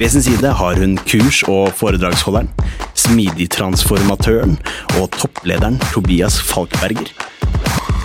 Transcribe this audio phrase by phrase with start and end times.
[0.00, 2.46] Ved sin side har hun kurs- og foredragsholderen,
[2.96, 4.54] smidigtransformatøren
[4.96, 7.10] og topplederen Tobias Falkberger.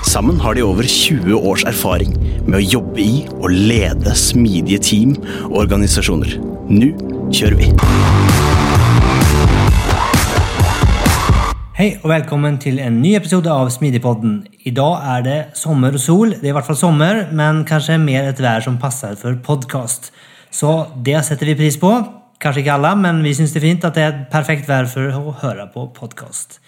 [0.03, 2.11] Sammen har de over 20 års erfaring
[2.49, 6.35] med å jobbe i og lede smidige team og organisasjoner.
[6.67, 6.91] Nå
[7.31, 7.71] kjører vi!
[11.79, 14.41] Hei og velkommen til en ny episode av Smidigpodden.
[14.67, 16.35] I dag er det sommer og sol.
[16.35, 20.11] Det er i hvert fall sommer, men kanskje mer et vær som passer for podkast.
[20.55, 20.71] Så
[21.03, 21.91] det setter vi pris på.
[22.39, 24.87] Kanskje ikke alle, men vi syns det er fint at det er et perfekt vær
[24.91, 26.59] for å høre på podkast.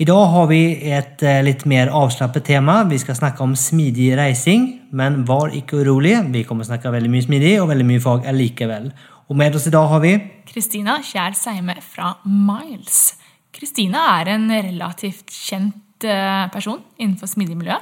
[0.00, 2.78] I dag har vi et eh, litt mer avslappet tema.
[2.88, 4.70] Vi skal snakke om smidig reising.
[4.96, 8.88] Men var ikke urolig, vi kommer snakke veldig mye smidig og veldig mye fag allikevel.
[9.28, 10.14] Og med oss i dag har vi
[10.48, 13.18] Kristina Kjær Seime fra Miles.
[13.52, 17.76] Kristina er en relativt kjent eh, person innenfor smidig miljø.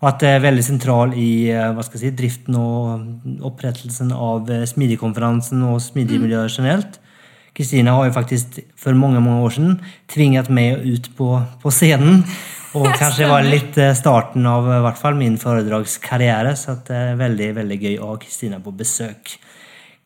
[0.00, 5.60] Og at det er veldig sentral i eh, si, driften og opprettelsen av eh, Smidigkonferansen
[5.68, 6.96] og smidigmiljøet generelt.
[7.56, 9.76] Kristina har jo faktisk for mange mange år siden
[10.08, 12.24] tvinget meg ut på, på scenen.
[12.78, 16.56] Og kanskje var litt eh, starten av hvert fall min foredragskarriere.
[16.56, 19.36] Så det er veldig veldig gøy å ha Kristina på besøk.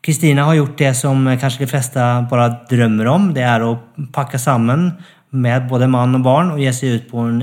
[0.04, 3.30] Kristina har gjort det som kanskje de fleste bare drømmer om.
[3.36, 3.76] Det er å
[4.12, 4.90] pakke sammen
[5.34, 7.42] med både mann og barn og gi seg ut på en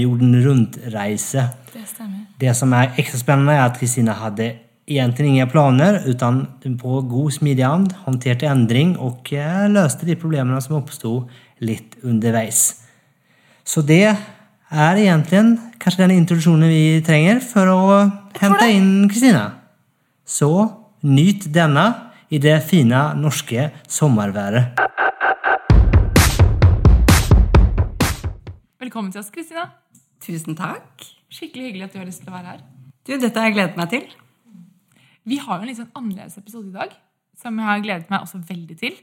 [0.00, 1.48] jorden rundt-reise.
[1.72, 2.22] Det stemmer.
[2.40, 4.52] Det som er ekstra spennende, er at Kristina hadde
[4.86, 6.44] egentlig ingen planer, utan
[6.78, 9.26] på god smidig hånd håndterte endring og
[9.72, 11.18] løste de problemene som oppsto
[11.60, 12.82] litt underveis.
[13.66, 17.80] Så det er egentlig kanskje den introduksjonen vi trenger for å
[18.38, 19.48] hente inn Kristina.
[20.26, 20.50] Så
[21.06, 21.86] nyt denne
[22.30, 25.05] i det fine norske sommerværet.
[28.86, 29.64] Velkommen til oss, Kristina.
[30.22, 31.02] Tusen takk.
[31.34, 32.60] Skikkelig hyggelig at du har lyst til å være her.
[33.02, 34.04] Du, dette har jeg gledet meg til.
[35.26, 36.92] Vi har jo en litt sånn annerledes episode i dag,
[37.34, 38.94] som jeg har gledet meg også veldig til.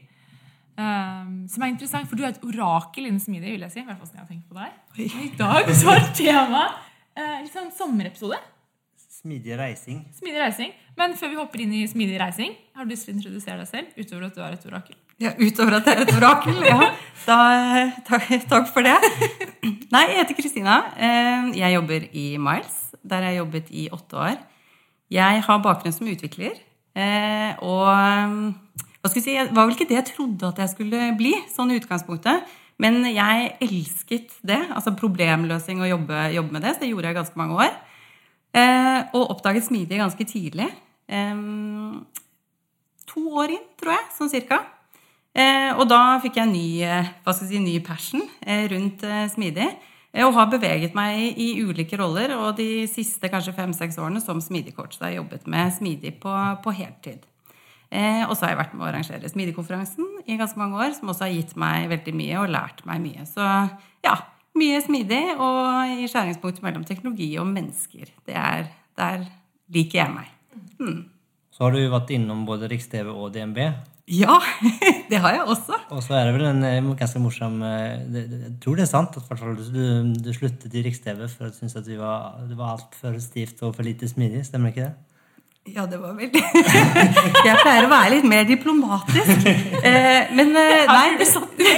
[0.80, 3.82] Um, som er interessant, for du er et orakel innen smidig, vil jeg si.
[3.82, 5.04] I hvert fall sånn jeg har tenkt på deg.
[5.28, 6.80] I dag så er temaet
[7.20, 8.40] uh, litt sånn sommerepisode.
[9.20, 10.00] Smidig reising.
[10.16, 10.72] Smidig reising.
[10.96, 13.74] Men før vi hopper inn i smidig reising, har du lyst til å introdusere deg
[13.74, 14.96] selv, utover at du er et orakel?
[15.22, 16.56] Ja, utover at det er et orakel.
[16.66, 16.88] Ja,
[17.24, 17.36] da,
[18.08, 18.96] takk, takk for det.
[19.94, 20.78] Nei, jeg heter Kristina.
[20.98, 24.40] Eh, Jeg jobber i Miles, der jeg har jobbet i åtte år.
[25.14, 26.56] Jeg har bakgrunn som utvikler.
[26.96, 30.72] eh, Og hva skal jeg si, det var vel ikke det jeg trodde at jeg
[30.74, 32.42] skulle bli, sånn i utgangspunktet.
[32.82, 34.58] Men jeg elsket det.
[34.74, 36.74] Altså problemløsning og jobbe, jobbe med det.
[36.74, 37.72] Så det gjorde jeg i ganske mange år.
[38.54, 40.72] Eh, Og oppdaget smidig ganske tidlig.
[41.08, 41.34] Eh,
[43.14, 44.64] To år inn, tror jeg, sånn cirka.
[45.34, 49.02] Eh, og da fikk jeg ny, eh, hva skal jeg si, ny passion eh, rundt
[49.34, 49.68] smidig.
[50.24, 52.36] Og har beveget meg i, ulike roller.
[52.38, 55.00] Og de siste kanskje fem-seks årene som smidig-coach.
[55.00, 57.24] Jeg har jobbet med smidig på, på heltid.
[57.94, 61.10] Eh, og så har jeg vært med å arrangere Smidig-konferansen i ganske mange år, som
[61.12, 63.26] også har gitt meg veldig mye og lært meg mye.
[63.30, 63.44] Så
[64.06, 64.14] ja,
[64.58, 68.10] mye smidig og i skjæringspunktet mellom teknologi og mennesker.
[68.26, 68.66] Det er,
[68.98, 69.26] der
[69.74, 70.32] liker jeg meg.
[71.54, 73.60] Så har du vært innom både Riks-TV og DNB.
[74.04, 74.36] Ja,
[75.10, 75.78] det har jeg også.
[75.96, 79.24] Og så er det vel en ganske morsom eh, Jeg tror det er sant at
[79.24, 82.36] i hvert fall du, du sluttet i Riks-TV for at du syntes at det var,
[82.44, 84.44] det var altfor stivt og for lite smidig.
[84.44, 84.94] Stemmer ikke det?
[85.72, 86.42] Ja, det var veldig
[87.48, 89.46] Jeg pleier å være litt mer diplomatisk.
[89.48, 91.70] Eh, men eh, nei Har du satt i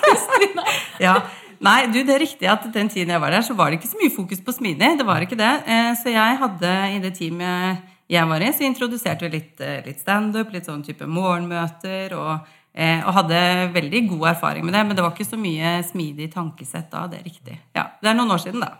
[0.00, 0.66] Kristina?
[1.06, 1.14] ja.
[1.62, 3.92] Nei, du, det er riktig at den tiden jeg var der, så var det ikke
[3.92, 4.90] så mye fokus på smidig.
[4.98, 5.52] Det var ikke det.
[5.70, 9.80] Eh, så jeg hadde i det teamet jeg var i, så introduserte vi litt, eh,
[9.86, 13.40] litt standup, litt sånn type morgenmøter, og, eh, og hadde
[13.74, 14.84] veldig god erfaring med det.
[14.86, 17.58] Men det var ikke så mye smidig tankesett da, det er riktig.
[17.76, 18.72] Ja, Det er noen år siden, da.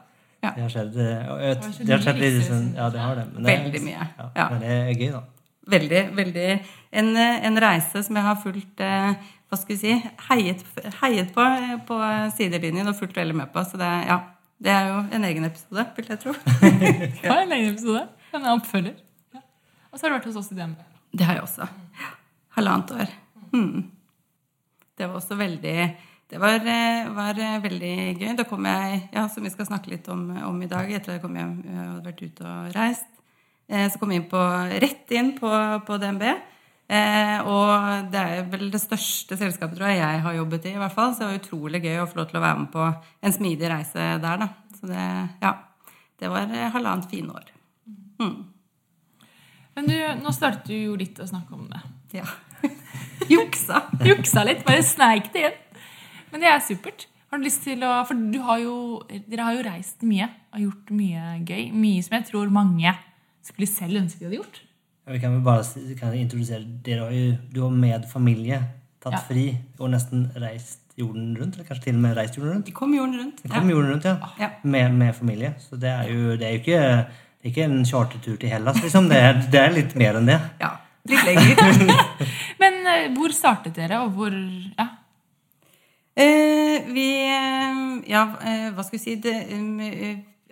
[0.42, 0.50] Ja.
[0.56, 2.74] Det har skjedd, eh, jeg- skjedd det har skjedd litt sånn.
[2.74, 3.26] Ja, det har det.
[3.34, 4.08] Men det er- Veldig mye.
[4.18, 4.48] Ja, Ja.
[4.50, 5.22] Men det er gøy, da.
[5.70, 6.60] Veldig, veldig
[6.92, 9.14] En, eh, en reise som jeg har fulgt eh,
[9.50, 10.62] Hva skal vi si Heiet,
[11.00, 11.94] heiet på eh, på
[12.34, 13.60] sidelinjen og fulgt veldig med på.
[13.64, 14.20] Så det, ja,
[14.60, 16.32] Det er jo en egen episode, vil jeg tro.
[17.28, 18.08] Var en egen episode.
[18.34, 18.94] En oppfølger.
[19.90, 20.78] Og så har du vært hos oss i DNB.
[21.10, 21.66] Det har jeg også.
[22.56, 23.16] Halvannet år.
[23.50, 23.90] Hmm.
[24.96, 25.76] Det var også veldig
[26.30, 28.36] Det var, eh, var eh, veldig gøy.
[28.38, 31.16] Da kom jeg, ja, som vi skal snakke litt om, om i dag, etter at
[31.16, 33.08] jeg kom hjem og hadde vært ute og reist,
[33.66, 34.42] eh, så kom jeg inn på,
[34.84, 35.50] rett inn på,
[35.88, 36.22] på DNB.
[36.90, 40.72] Eh, og det er vel det største selskapet tror jeg jeg har jobbet i.
[40.74, 42.70] i hvert fall, Så det var utrolig gøy å få lov til å være med
[42.74, 42.86] på
[43.26, 44.40] en smidig reise der.
[44.42, 44.48] da.
[44.74, 45.04] Så det,
[45.42, 45.52] ja,
[46.18, 47.52] det var eh, halvannet fine år.
[48.18, 48.49] Hmm.
[49.80, 51.78] Men du, nå startet du jo litt å snakke om det.
[52.20, 52.26] Ja.
[53.32, 53.86] Juksa.
[54.04, 55.54] Juksa litt, bare sneik det inn.
[56.34, 57.06] Men det er supert.
[57.30, 58.74] Har du lyst til å, For du har jo,
[59.08, 61.70] dere har jo reist mye og gjort mye gøy.
[61.72, 62.92] Mye som jeg tror mange
[63.46, 64.60] skulle selv ønske de hadde gjort.
[65.06, 68.60] Ja, Vi kan vel bare kan introdusere Dere har jo, du har med familie
[69.00, 69.22] tatt Ja.
[69.30, 69.46] fri
[69.78, 71.56] og nesten reist jorden rundt.
[71.56, 72.66] Eller kanskje til og med reist jorden rundt?
[72.68, 73.40] De kom jorden rundt.
[73.42, 74.18] De kom jorden rundt, ja.
[74.42, 74.50] Ja.
[74.62, 75.54] Med, med familie.
[75.58, 76.82] Så det er jo, det er jo ikke,
[77.46, 79.08] ikke en chartertur til Hellas, liksom.
[79.08, 80.38] Det er, det er litt mer enn det.
[80.60, 80.74] Ja,
[81.08, 82.00] litt lenger.
[82.62, 84.88] Men eh, hvor startet dere, og hvor Ja.
[86.20, 87.78] Eh, vi eh,
[88.10, 89.36] Ja, eh, hva skal vi si det,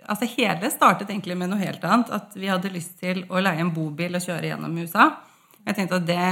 [0.09, 2.09] Altså Hele startet egentlig med noe helt annet.
[2.15, 5.11] At vi hadde lyst til å leie en bobil og kjøre gjennom USA.
[5.67, 6.23] Jeg tenkte at det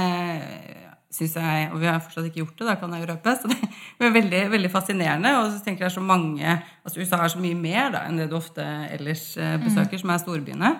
[1.14, 3.34] syns jeg Og vi har fortsatt ikke gjort det, da kan jeg jo røpe.
[3.40, 5.34] Så det er veldig, veldig fascinerende.
[5.40, 8.28] Og så tenker jeg så mange Altså USA er så mye mer da enn det
[8.30, 10.72] du ofte ellers besøker, besøker, som er storbyene.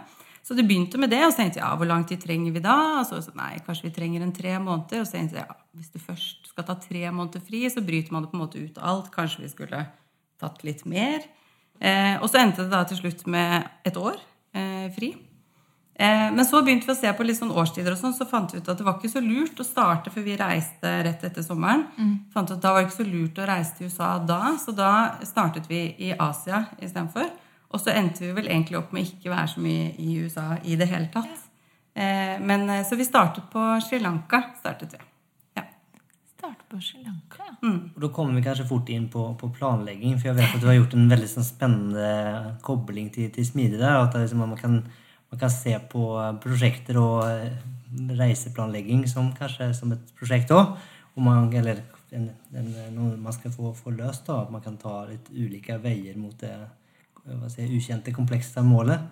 [0.48, 2.60] Så det begynte med det, og så tenkte jeg ja, hvor lang tid trenger vi
[2.64, 2.76] da?
[3.02, 5.02] Og så, så nei, kanskje vi trenger en tre måneder.
[5.02, 8.14] Og så tenkte jeg ja, hvis du først skal ta tre måneder fri, så bryter
[8.16, 9.10] man det på en måte ut av alt.
[9.12, 9.82] Kanskje vi skulle
[10.40, 11.26] tatt litt mer.
[11.78, 14.16] Eh, og så endte det da til slutt med et år
[14.56, 15.12] eh, fri.
[15.98, 18.52] Eh, men så begynte vi å se på litt sånn årstider, og sånn, så fant
[18.54, 21.42] vi ut at det var ikke så lurt å starte før vi reiste rett etter
[21.42, 21.88] sommeren.
[22.34, 24.74] Fant ut at Da var det ikke så lurt å reise til USA da, så
[24.78, 24.92] da
[25.26, 27.32] startet vi i Asia istedenfor.
[27.74, 30.78] Og så endte vi vel egentlig opp med ikke være så mye i USA i
[30.78, 31.44] det hele tatt.
[31.98, 32.38] Ja.
[32.38, 34.54] men, eh, så vi startet på Sri Lanka.
[34.60, 35.02] startet vi.
[35.58, 35.64] Ja.
[36.38, 37.56] Starte på Sri Lanka, ja.
[37.96, 40.66] Og da kommer vi kanskje fort inn på, på planlegging, for jeg vet at du
[40.70, 43.98] har gjort en veldig sånn spennende kobling til, til smidig der.
[43.98, 44.84] At det, liksom, man, kan,
[45.30, 46.04] man kan se på
[46.42, 47.58] prosjekter og eh,
[48.18, 50.76] reiseplanlegging som kanskje som et prosjekt òg.
[51.18, 51.82] Eller
[52.14, 54.26] en, en, noe man skal få, få løst.
[54.28, 56.54] da, At man kan ta litt ulike veier mot det
[57.28, 59.02] hva skal ukjente, komplekse målet.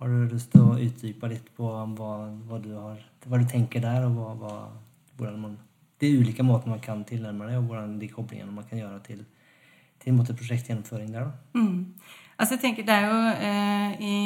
[0.00, 2.16] Har du lyst til å utdype litt på hva,
[2.48, 4.56] hva, du, har, hva du tenker der, og hva, hva,
[5.16, 5.54] hvordan man
[6.02, 9.24] de ulike måtene man kan tilnærme det, og hvordan de koblingene man kan gjøre til,
[10.04, 11.30] til en måte prosjektgjennomføring der.
[11.30, 11.60] da.
[11.60, 12.20] Mm.
[12.34, 14.16] Altså jeg tenker det er jo eh, i,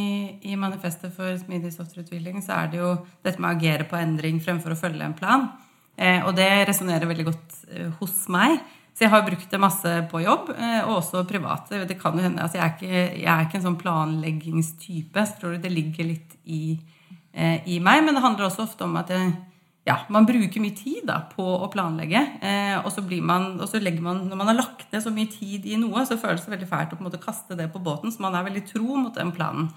[0.50, 2.94] I manifestet for smidig softwareutvikling så er det jo
[3.24, 5.50] dette med å agere på endring fremfor å følge en plan.
[5.98, 8.58] Eh, og det resonnerer veldig godt eh, hos meg.
[8.98, 11.68] Så jeg har brukt det masse på jobb, eh, og også privat.
[11.86, 15.22] Det kan jo hende, altså jeg, er ikke, jeg er ikke en sånn planleggingstype.
[15.22, 16.78] Så tror det ligger litt i,
[17.30, 18.02] eh, i meg.
[18.02, 19.30] Men det handler også ofte om at jeg,
[19.88, 22.20] ja, man bruker mye tid da, på å planlegge.
[22.44, 25.12] Eh, og, så blir man, og så legger man, når man har lagt ned så
[25.14, 27.70] mye tid i noe, så føles det veldig fælt å på en måte kaste det
[27.72, 28.12] på båten.
[28.12, 29.70] Så man er veldig tro mot den planen.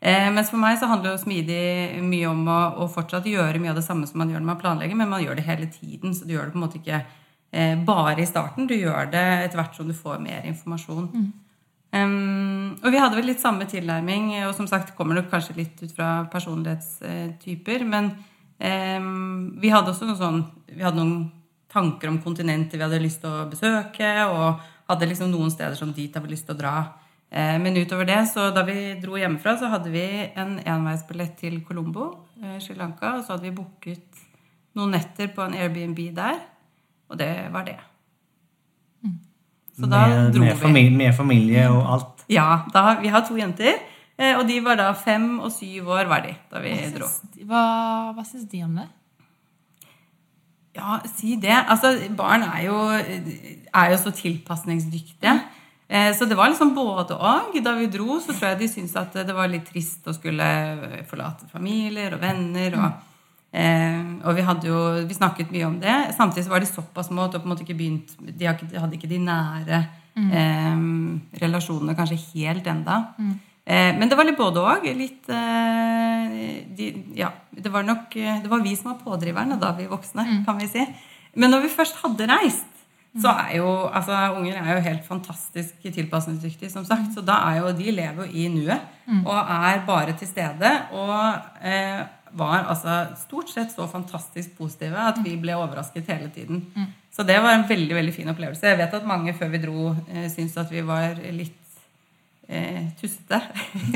[0.00, 3.74] Eh, mens for meg så handler jo smidig mye om å, å fortsatt gjøre mye
[3.74, 6.16] av det samme som man gjør når man planlegger, men man gjør det hele tiden.
[6.16, 8.70] Så du gjør det på en måte ikke eh, bare i starten.
[8.70, 11.12] Du gjør det etter hvert som du får mer informasjon.
[11.90, 15.80] Um, og vi hadde vel litt samme tilnærming, og som sagt kommer det kanskje litt
[15.82, 17.84] ut fra personlighetstyper.
[17.84, 18.12] Men
[18.60, 21.30] vi hadde også sånn Vi hadde noen
[21.72, 25.92] tanker om kontinenter vi hadde lyst til å besøke, og hadde liksom noen steder som
[25.94, 26.74] dit hadde vi lyst til å dra.
[27.30, 31.60] Eh, men utover det, så da vi dro hjemmefra, så hadde vi en enveisbillett til
[31.66, 32.08] Colombo,
[32.42, 34.24] eh, Sri Lanka, og så hadde vi booket
[34.74, 36.42] noen netter på en Airbnb der.
[37.10, 37.78] Og det var det.
[39.80, 40.60] Så da med, dro med, vi.
[40.60, 42.24] familie, med familie og alt.
[42.30, 43.78] Ja, da, vi har to jenter.
[44.20, 47.08] Eh, Og de var da fem og syv år var de da vi dro.
[47.48, 47.64] Hva,
[48.14, 48.88] hva syns de om det?
[50.76, 51.56] Ja, si det.
[51.66, 52.76] Altså, barn er jo,
[53.74, 55.32] er jo så tilpasningsdyktige.
[55.90, 57.56] Eh, Så det var liksom både og.
[57.64, 60.46] Da vi dro, så tror jeg de syntes at det var litt trist å skulle
[61.10, 62.76] forlate familier og venner.
[62.78, 62.92] Og,
[63.52, 66.14] eh, og vi jo Vi snakket mye om det.
[66.16, 67.34] Samtidig så var de såpass små at
[67.76, 69.80] begynt De hadde ikke de nære
[70.30, 70.76] eh,
[71.42, 73.04] relasjonene kanskje helt enda.
[73.66, 74.88] Eh, men det var litt både og.
[74.96, 76.34] Litt eh,
[76.76, 77.32] de, Ja.
[77.50, 80.68] Det var nok eh, Det var vi som var pådriverne da, vi voksne, kan vi
[80.70, 80.84] si.
[81.34, 82.66] Men når vi først hadde reist,
[83.20, 87.10] så er jo altså Unger er jo helt fantastisk tilpasningsdyktige, som sagt.
[87.14, 88.80] Så da er jo De lever jo i nuet
[89.26, 90.70] og er bare til stede.
[90.94, 96.60] Og eh, var altså stort sett så fantastisk positive at vi ble overrasket hele tiden.
[97.10, 98.66] Så det var en veldig veldig fin opplevelse.
[98.66, 101.59] Jeg vet at mange før vi dro, eh, syntes at vi var litt
[102.50, 103.40] eh, tuste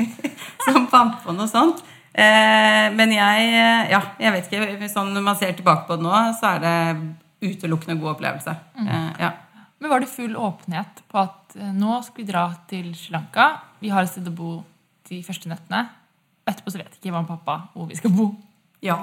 [0.65, 1.83] som fant på noe sånt.
[2.15, 4.89] Eh, men jeg eh, Ja, jeg vet ikke.
[4.91, 6.75] Sånn, når man ser tilbake på det nå, så er det
[7.45, 8.55] utelukkende god opplevelse.
[8.79, 9.33] Eh, ja.
[9.81, 13.51] Men var det full åpenhet på at eh, nå skal vi dra til Sri Lanka?
[13.83, 14.57] Vi har et sted å bo
[15.09, 15.85] de første nettene.
[16.47, 18.31] Etterpå så vet ikke mamma og pappa hvor vi skal bo.
[18.85, 18.97] ja.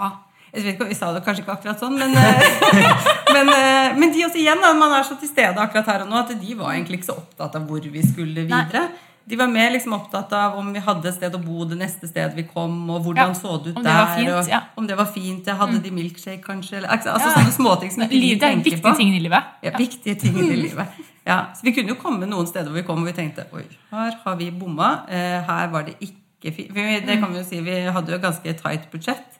[0.53, 2.83] Jeg vet ikke, Vi sa det kanskje ikke akkurat sånn, men, eh,
[3.35, 3.51] men,
[3.97, 6.57] men de også igjen, man er så til stede akkurat her og nå, at de
[6.59, 8.83] var egentlig ikke så opptatt av hvor vi skulle videre.
[9.29, 12.09] De var mer liksom opptatt av om vi hadde et sted å bo det neste
[12.11, 13.91] stedet vi kom, og hvordan Ja, så det ut om der.
[13.93, 14.61] det var fint, og ja.
[14.77, 16.77] Om det var fint, Jeg Hadde de milkshake, kanskje?
[16.81, 17.19] Eller, altså Ja.
[17.37, 18.97] sånne småting som ikke vi er tenker viktige på.
[18.97, 19.45] ting i livet.
[19.63, 20.89] Ja, viktige ting i livet.
[21.27, 23.63] Ja, så Vi kunne jo komme noen steder hvor vi kom og vi tenkte oi,
[23.93, 25.05] her har vi bomma.
[25.09, 26.75] Eh, her var det ikke fint.
[26.75, 29.39] Det kan vi jo si, vi hadde jo et ganske tight budsjett.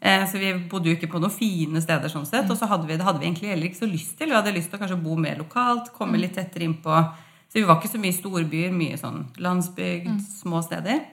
[0.00, 2.48] Eh, så vi bodde jo ikke på noen fine steder sånn sett.
[2.52, 4.28] Og så hadde vi, det hadde vi egentlig heller ikke så lyst til.
[4.28, 7.00] Vi hadde lyst til å kanskje bo mer lokalt, komme litt tettere innpå.
[7.54, 11.04] Så vi var ikke så mye storbyer, mye sånn landsbygd, små steder.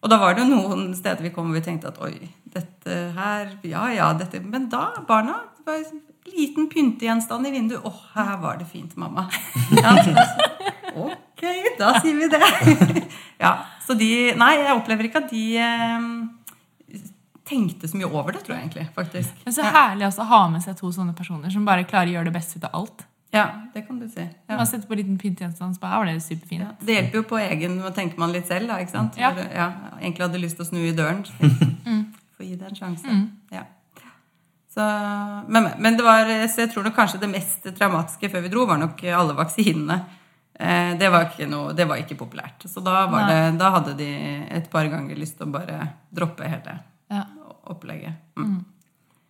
[0.00, 2.96] Og da var det jo noen steder vi kom hvor vi tenkte at oi, dette
[3.16, 6.00] her Ja ja, dette Men da, barna det var en
[6.32, 7.84] liten pyntegjenstand i vinduet.
[7.84, 9.26] Å, her var det fint, mamma.
[9.82, 10.14] Ja, så,
[10.96, 11.44] ok,
[11.76, 12.40] da sier vi det.
[13.44, 13.52] Ja,
[13.84, 17.02] så de Nei, jeg opplever ikke at de eh,
[17.46, 18.86] tenkte så mye over det, tror jeg egentlig.
[18.96, 19.44] faktisk.
[19.44, 22.16] Men så herlig også å ha med seg to sånne personer som bare klarer å
[22.16, 23.04] gjøre det beste ut av alt.
[23.34, 24.22] Ja, det kan du si.
[24.22, 24.56] Ja.
[24.56, 26.62] Man setter på en liten pyntegjenstand, så bare, her var det superfint.
[26.62, 28.78] Ja, det hjelper jo på egen Nå tenker man litt selv, da.
[28.80, 29.18] ikke sant?
[29.20, 29.32] Ja.
[29.36, 29.66] For, ja,
[30.00, 31.24] egentlig hadde lyst til å snu i døren.
[31.86, 32.00] Mm.
[32.34, 33.12] Få gi det en sjanse.
[33.54, 33.60] Ja.
[34.74, 34.84] Så,
[35.48, 38.64] men, men det var, så jeg tror nok kanskje det mest traumatiske før vi dro,
[38.66, 40.00] var nok alle vaksinene.
[40.58, 42.66] Eh, det, var noe, det var ikke populært.
[42.68, 44.10] Så da, var det, da hadde de
[44.58, 45.78] et par ganger lyst til å bare
[46.10, 46.74] droppe hele
[47.70, 48.18] opplegget.
[48.36, 48.58] Mm.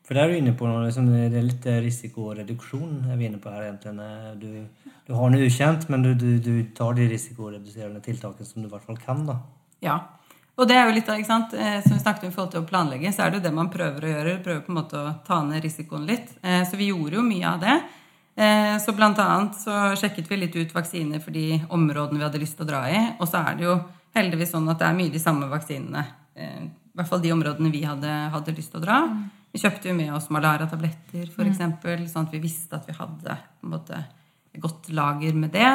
[0.07, 3.41] For der er du inne på noe, liksom, det er litt risikoreduksjon er vi inne
[3.43, 3.95] på her egentlig.
[4.39, 8.69] Du, du har noe ukjent, men du, du, du tar de risikoreduserende tiltakene som du
[8.69, 9.25] i hvert fall kan.
[9.27, 9.41] da.
[9.83, 9.97] Ja.
[10.57, 12.53] Og det er jo litt av, ikke sant, eh, som vi snakket om i forhold
[12.55, 14.37] til å planlegge, så er det jo det man prøver å gjøre.
[14.47, 16.33] Prøver på en måte å ta ned risikoen litt.
[16.41, 17.77] Eh, Så vi gjorde jo mye av det.
[18.39, 22.41] Eh, Så blant annet så sjekket vi litt ut vaksiner for de områdene vi hadde
[22.41, 23.03] lyst til å dra i.
[23.21, 23.77] Og så er det jo
[24.17, 26.07] heldigvis sånn at det er mye de samme vaksinene.
[26.37, 29.01] eh, I hvert fall de områdene vi hadde, hadde lyst til å dra.
[29.57, 31.61] Vi kjøpte jo med oss malariatabletter, f.eks.,
[32.13, 34.03] sånn at vi visste at vi hadde måte,
[34.61, 35.71] godt lager med det.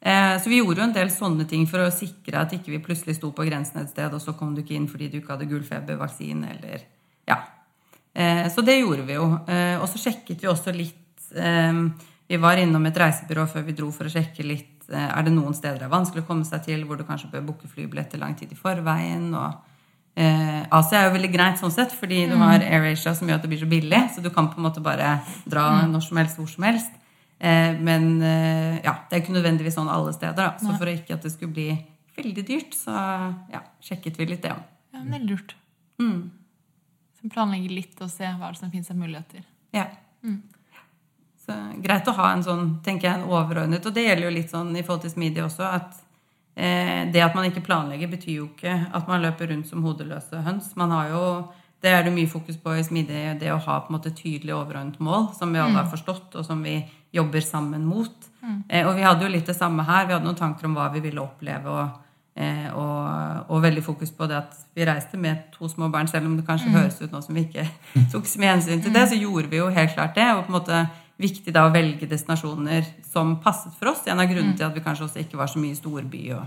[0.00, 2.78] Eh, Så vi gjorde jo en del sånne ting for å sikre at ikke vi
[2.80, 5.34] plutselig sto på grensen et sted, og så kom du ikke inn fordi du ikke
[5.36, 6.86] hadde gullfebervaksine, eller
[7.28, 7.36] Ja.
[8.14, 9.26] Eh, Så det gjorde vi jo.
[9.46, 10.98] Eh, Og så sjekket vi også litt
[12.28, 15.54] Vi var innom et reisebyrå før vi dro for å sjekke litt Er det noen
[15.54, 18.34] steder det er vanskelig å komme seg til, hvor du kanskje bør booke flybilletter lang
[18.34, 19.34] tid i forveien?
[19.34, 19.54] og
[20.12, 23.46] Eh, Asia er jo veldig greit sånn sett, fordi du har AirAsia som gjør at
[23.46, 24.02] det blir så billig.
[24.14, 25.14] Så du kan på en måte bare
[25.48, 26.92] dra når som helst, hvor som helst.
[27.38, 30.36] Eh, men eh, ja, det er ikke nødvendigvis sånn alle steder.
[30.38, 30.52] Da.
[30.60, 31.70] Så for ikke at det skulle bli
[32.18, 32.92] veldig dyrt, så
[33.52, 34.62] ja, sjekket vi litt det om.
[34.92, 35.56] Ja, men det er lurt.
[36.02, 36.20] Mm.
[37.18, 39.46] Så planlegge litt og se hva det som finnes av muligheter.
[39.72, 39.88] Ja.
[41.42, 43.86] Så greit å ha en sånn, tenker jeg, en overordnet.
[43.88, 46.01] Og det gjelder jo litt sånn i forhold til smidig også, at
[46.54, 50.66] det at man ikke planlegger, betyr jo ikke at man løper rundt som hodeløse høns.
[50.76, 51.22] Man har jo
[51.82, 54.54] det er det mye fokus på i smidig, det å ha på en måte tydelig
[54.54, 56.76] overordnet mål, som vi alle har forstått, og som vi
[57.12, 58.28] jobber sammen mot.
[58.68, 60.06] Eh, og vi hadde jo litt det samme her.
[60.06, 61.98] Vi hadde noen tanker om hva vi ville oppleve, og,
[62.38, 66.30] eh, og, og veldig fokus på det at vi reiste med to små barn, selv
[66.30, 67.66] om det kanskje høres ut nå som vi ikke
[68.14, 70.28] tok så mye hensyn til det, så gjorde vi jo helt klart det.
[70.36, 70.84] Og på en måte
[71.20, 74.06] viktig da å velge destinasjoner som passet for oss.
[74.06, 76.46] En av grunnene til at vi kanskje også ikke var så mye i storby, og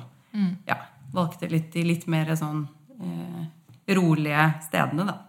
[0.68, 0.80] ja,
[1.16, 2.66] valgte litt de litt mer sånn
[3.00, 3.46] eh,
[3.96, 5.20] rolige stedene, da.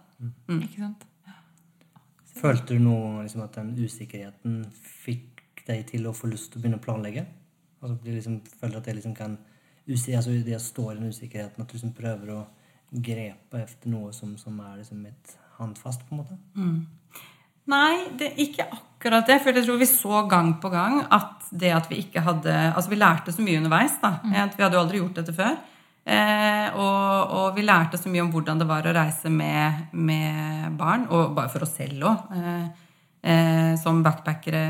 [0.57, 1.05] Ikke sant?
[2.37, 6.63] Følte du nå liksom, at den usikkerheten fikk deg til å få lyst til å
[6.63, 7.25] begynne å planlegge?
[7.81, 9.37] Altså, du liksom, føler at det liksom kan
[9.87, 12.39] altså, Det å stå i den usikkerheten, at du liksom prøver å
[12.91, 16.37] grepe etter noe som, som er liksom et handfast, på en måte?
[17.67, 19.39] Nei, det ikke akkurat det.
[19.43, 22.91] For jeg tror vi så gang på gang at det at vi ikke hadde Altså,
[22.91, 24.17] vi lærte så mye underveis, da.
[24.43, 25.57] At Vi hadde jo aldri gjort dette før.
[26.07, 30.77] Eh, og, og vi lærte så mye om hvordan det var å reise med, med
[30.79, 32.67] barn, og bare for oss selv òg, eh,
[33.27, 34.63] eh, som backpackere.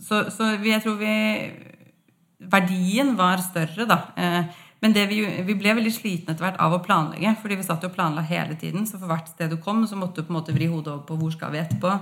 [0.00, 1.16] Så, så vi, jeg tror vi
[2.52, 3.98] Verdien var større, da.
[4.82, 7.36] Men det vi, vi ble veldig slitne etter hvert av å planlegge.
[7.38, 8.86] fordi vi satt jo og planla hele tiden.
[8.86, 11.04] Så for hvert sted du kom, så måtte du på en måte vri hodet over
[11.06, 11.92] på hvor skal vi etterpå.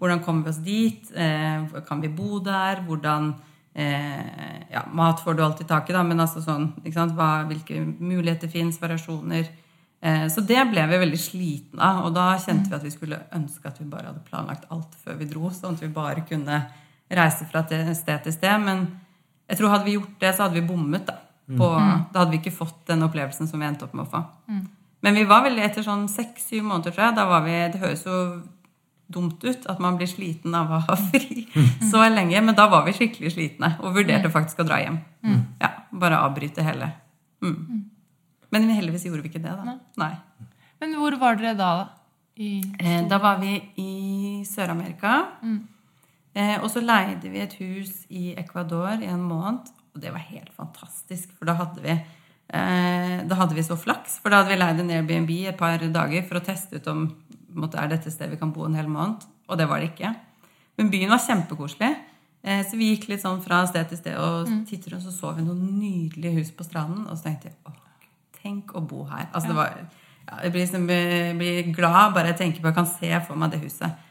[0.00, 1.10] Hvordan kommer vi oss dit?
[1.14, 2.80] Eh, kan vi bo der?
[2.86, 3.34] Hvordan
[3.74, 7.12] eh, Ja, mat får du alltid tak i, da, men altså sånn ikke sant?
[7.18, 8.80] Hva, Hvilke muligheter fins?
[8.80, 9.50] Variasjoner?
[10.00, 12.06] Eh, så det ble vi veldig slitne av.
[12.08, 15.20] Og da kjente vi at vi skulle ønske at vi bare hadde planlagt alt før
[15.20, 15.52] vi dro.
[15.52, 16.64] Sånn at vi bare kunne
[17.10, 18.64] reise fra sted til sted.
[18.64, 18.86] Men
[19.44, 21.20] jeg tror hadde vi gjort det, så hadde vi bommet, da.
[21.58, 21.68] På,
[22.12, 24.20] Da hadde vi ikke fått den opplevelsen som vi endte opp med å få.
[25.02, 27.16] Men vi var veldig etter sånn seks-syv måneder, tror jeg.
[27.16, 28.42] Da var vi, Det høres jo
[29.10, 31.46] dumt ut at man blir sliten av å ha fri
[31.90, 35.00] så lenge, men da var vi skikkelig slitne og vurderte faktisk å dra hjem.
[35.60, 36.92] Ja, Bare avbryte hele.
[37.42, 37.90] Mm.
[38.52, 39.74] Men heldigvis gjorde vi ikke det, da.
[39.98, 40.12] Nei.
[40.80, 41.72] Men hvor var dere da?
[41.82, 41.88] da?
[42.78, 45.26] Eh, Da var vi i Sør-Amerika.
[46.34, 49.66] Eh, og så leide vi et hus i Ecuador i en måned.
[49.94, 54.20] Og det var helt fantastisk, for da hadde vi eh, da hadde vi så flaks.
[54.22, 57.08] For da hadde vi leid en Airbnb et par dager for å teste ut om
[57.56, 59.26] måtte, er dette stedet vi kan bo en hel måned.
[59.50, 60.12] Og det var det ikke.
[60.78, 61.90] Men byen var kjempekoselig.
[62.42, 65.34] Eh, så vi gikk litt sånn fra sted til sted og tittet rundt, så så
[65.36, 67.02] vi noen nydelige hus på stranden.
[67.08, 67.80] Og så tenkte jeg åh,
[68.40, 69.26] tenk å bo her.
[69.32, 69.74] Altså det var,
[70.28, 73.40] ja, jeg blir, liksom, jeg blir glad bare jeg tenker på jeg kan se for
[73.40, 74.06] meg det huset.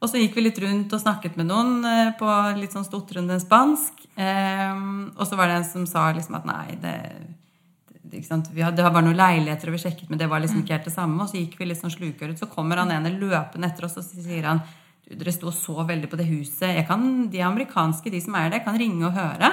[0.00, 3.36] Og så gikk vi litt rundt og snakket med noen eh, på litt sånn stotrende
[3.42, 4.00] spansk.
[4.16, 4.80] Eh,
[5.12, 6.94] og så var det en som sa liksom at nei, det,
[8.08, 10.88] det, hadde, det var noen leiligheter og vi sjekket, men det var liksom ikke helt
[10.88, 11.20] det samme.
[11.20, 12.40] Og så gikk vi litt sånn slukøret.
[12.40, 14.64] Så kommer han ene løpende etter oss og så sier han
[15.04, 16.70] du, dere sto så veldig på det huset.
[16.78, 19.52] Jeg kan, de amerikanske, de som er der, kan ringe og høre.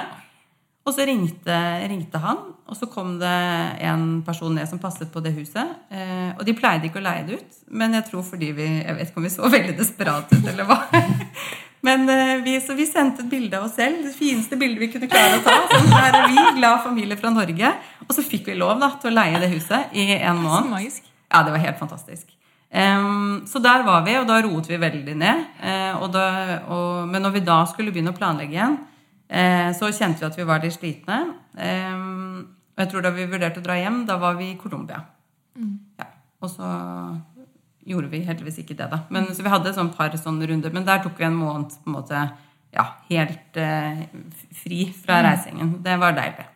[0.88, 1.54] Og så ringte,
[1.90, 3.36] ringte han, og så kom det
[3.84, 5.74] en person ned som passet på det huset.
[5.92, 8.96] Eh, og de pleide ikke å leie det ut, men jeg tror fordi vi Jeg
[8.96, 10.78] vet ikke om vi så veldig desperate ut, eller hva.
[11.86, 14.88] Men eh, vi, så vi sendte et bilde av oss selv, det fineste bildet vi
[14.94, 15.54] kunne klare å ta.
[15.70, 17.70] Sånn, her er vi, glad familie fra Norge.
[18.08, 20.48] Og så fikk vi lov da, til å leie det huset i en måned.
[20.48, 20.72] så måned.
[20.74, 21.06] magisk.
[21.28, 22.26] Ja, det var helt fantastisk.
[22.68, 25.46] Um, så der var vi, og da roet vi veldig ned.
[25.62, 26.26] Uh, og da,
[26.66, 28.78] og, men når vi da skulle begynne å planlegge igjen,
[29.28, 31.20] eh, så kjente vi at vi var litt slitne.
[31.56, 32.42] Em,
[32.76, 35.02] og jeg tror da vi vurderte å dra hjem, da var vi i Colombia.
[35.98, 36.06] Ja,
[36.42, 36.68] og så
[37.88, 39.02] gjorde vi heldigvis ikke det, da.
[39.14, 41.74] Men, så vi hadde et sånn par sånne runder, men der tok vi en måned
[41.74, 42.26] på en måte
[42.74, 44.04] ja, helt eh,
[44.62, 45.78] fri fra reisingen.
[45.84, 46.46] Det var deilig.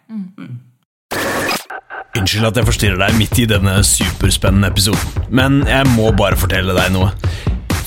[2.12, 6.76] Unnskyld at jeg forstyrrer deg midt i denne superspennende episoden, men jeg må bare fortelle
[6.76, 7.10] deg noe.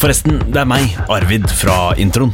[0.01, 2.33] Forresten, det er meg, Arvid, fra introen.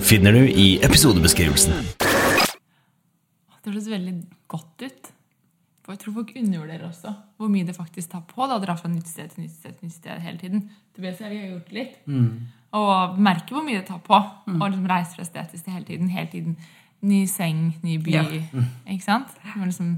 [0.00, 1.72] finner du i episodebeskrivelsen.
[3.62, 4.14] Det høres veldig
[4.50, 5.12] godt ut.
[5.86, 8.74] For jeg tror folk undervurderer også hvor mye det faktisk tar på da, å dra
[8.78, 10.64] fra nytt sted til nytt sted til nytt sted hele tiden.
[10.96, 12.00] Tobias og jeg har gjort litt.
[12.10, 12.40] litt.
[12.76, 15.88] Og merker hvor mye det tar på å liksom reise fra sted til sted hele
[15.88, 16.10] tiden.
[16.12, 16.58] Hele tiden
[17.06, 18.14] Ny seng, ny by.
[18.16, 18.22] Ja.
[18.88, 19.34] Ikke sant?
[19.54, 19.96] Men liksom,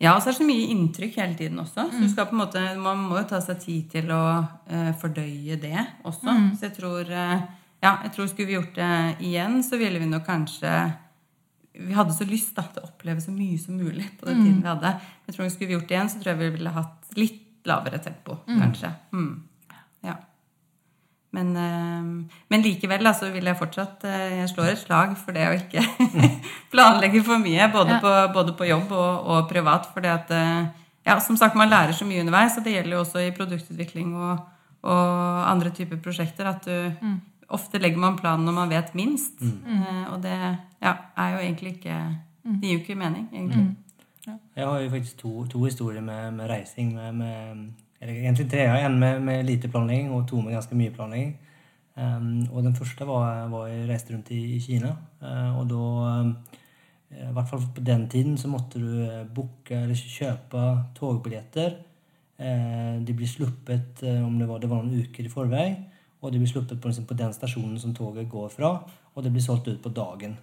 [0.00, 1.86] Ja, og så er det så mye inntrykk hele tiden også.
[1.90, 4.92] Så du skal på en måte, man må jo ta seg tid til å uh,
[5.00, 5.76] fordøye det
[6.08, 6.36] også.
[6.56, 7.42] Så jeg tror, eh,
[7.80, 8.90] ja, jeg tror skulle vi gjort det
[9.24, 10.72] igjen, så ville vi nok kanskje
[11.80, 14.58] Vi hadde så lyst da, til å oppleve så mye som mulig på den tiden
[14.60, 14.90] vi hadde.
[15.26, 18.00] Jeg tror Skulle vi gjort det igjen, så tror jeg vi ville hatt litt lavere
[18.02, 18.90] tempo, kanskje.
[19.12, 19.30] Mm.
[20.04, 20.16] Ja.
[21.32, 25.46] Men, eh, men likevel så vil jeg fortsatt eh, Jeg slår et slag for det
[25.46, 25.84] å ikke
[26.72, 27.68] planlegge for mye.
[27.72, 28.00] Både, Ja.
[28.02, 29.88] på, både på jobb og, og privat.
[29.96, 30.66] at eh,
[31.06, 34.14] ja, som sagt, man lærer så mye underveis, og det gjelder jo også i produktutvikling
[34.16, 34.42] og,
[34.82, 36.46] og andre typer prosjekter.
[36.50, 36.98] At du
[37.50, 39.42] ofte legger man planen når man vet minst.
[39.42, 42.00] Eh, og det ja, er jo egentlig ikke
[42.40, 43.66] Det gir jo ikke mening, egentlig.
[44.56, 46.94] Jeg har jo faktisk to, to historier med, med reising.
[46.94, 47.66] Med, med,
[48.00, 48.64] eller egentlig tre.
[48.84, 51.36] En med, med lite planlegging og to med ganske mye planlegging.
[52.00, 54.94] Um, og den første var, var jeg reiste rundt i, i Kina.
[55.20, 55.84] Uh, og da
[56.20, 56.34] um,
[57.10, 61.76] I hvert fall på den tiden så måtte du uh, booke eller kjøpe togbilletter.
[62.40, 65.68] Uh, de blir sluppet uh, om det var, det var noen uker i forvei.
[66.22, 68.74] Og det blir sluppet på, liksom, på den stasjonen som toget går fra.
[69.16, 70.36] Og det blir solgt ut på dagen.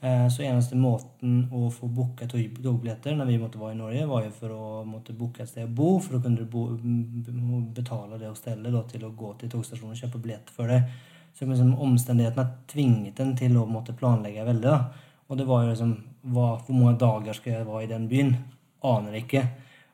[0.00, 4.06] Eh, Så eneste måten å få booka tog- togbilletter når vi måtte være i Norge,
[4.08, 6.68] var jo for å måtte booke et sted å bo, for å kunne bo,
[7.74, 10.82] betale det hostellet da, til å gå til togstasjonen og kjøpe billett for det.
[11.34, 14.62] Så liksom, omstendighetene tvinget en til å måtte planlegge veldig.
[14.62, 14.90] Da.
[15.28, 15.96] Og det var jo liksom
[16.32, 18.36] hva, Hvor mange dager skal jeg være i den byen?
[18.84, 19.48] Aner ikke.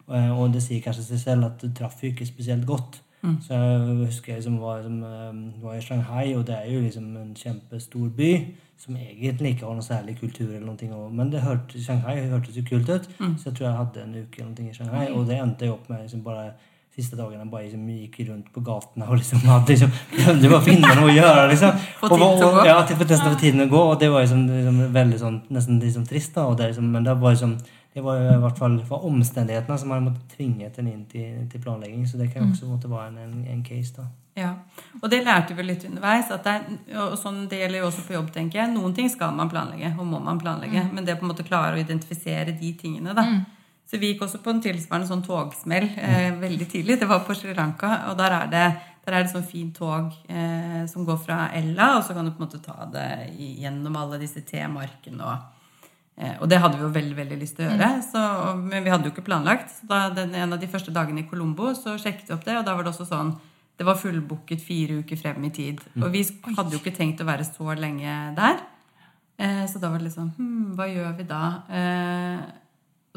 [0.08, 3.00] Eh, Og det sier kanskje seg selv at det traff jo ikke spesielt godt.
[3.40, 6.80] Så jeg husker jeg liksom var, liksom, eh, var i Shanghai, og det er jo
[6.84, 8.32] liksom en kjempestor by
[8.76, 10.50] som egentlig ikke har noe særlig kultur.
[10.54, 13.08] eller noe, og- men det hørte, Shanghai hørtes jo kult ut,
[13.38, 15.06] så jeg tror jeg hadde en uke eller noe i Shanghai.
[15.14, 16.52] Og det endte jeg opp med liksom bare
[16.94, 20.64] siste dagene bare liksom gikk rundt på gatene og liksom hadde liksom, prøvde bare å
[20.64, 21.48] finne noe å gjøre.
[21.50, 21.72] liksom.
[22.00, 22.64] Få tiden til å gå.
[22.66, 25.40] ja, til for nesten få tiden å gå, og det var liksom, liksom veldig sånn,
[25.50, 26.34] nesten liksom trist.
[26.34, 27.56] da, det, liksom, Men det var liksom,
[27.94, 31.62] det var i hvert fall var omstendighetene som hadde måttet tvinget den inn til, til
[31.62, 32.04] planlegging.
[32.10, 33.94] Så det kan jo også måtte være en, en, en case.
[33.96, 34.08] da.
[34.34, 34.48] Ja,
[34.98, 36.30] og det lærte vi litt underveis.
[36.34, 38.72] At det, er, og sånn, det gjelder jo også på jobb, tenker jeg.
[38.74, 40.88] Noen ting skal man planlegge, og må man planlegge.
[40.90, 43.28] Men det på en måte klare å identifisere de tingene, da.
[43.86, 46.98] Så vi gikk også på en tilsvarende sånn togsmell eh, veldig tidlig.
[46.98, 48.64] Det var på Sri Lanka, og der er det,
[49.04, 52.32] der er det sånn fint tog eh, som går fra Ella, og så kan du
[52.32, 53.06] på en måte ta det
[53.38, 55.53] gjennom alle disse T-markene og
[56.40, 58.20] og det hadde vi jo veldig veldig lyst til å gjøre, så,
[58.60, 59.72] men vi hadde jo ikke planlagt.
[59.80, 62.54] Så da, den, en av de første dagene i Colombo så sjekket vi opp det,
[62.60, 63.32] og da var det også sånn
[63.76, 65.80] Det var fullbooket fire uker frem i tid.
[65.98, 66.20] Og vi
[66.54, 68.60] hadde jo ikke tenkt å være så lenge der.
[69.36, 71.40] Eh, så da var det liksom hm, Hva gjør vi da?
[71.74, 72.44] Eh,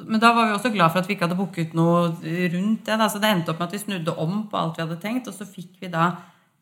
[0.10, 2.08] men da var vi også glad for at vi ikke hadde booket noe
[2.54, 2.98] rundt det.
[2.98, 3.06] Da.
[3.10, 5.38] Så det endte opp med at vi snudde om på alt vi hadde tenkt, og
[5.38, 6.08] så fikk vi da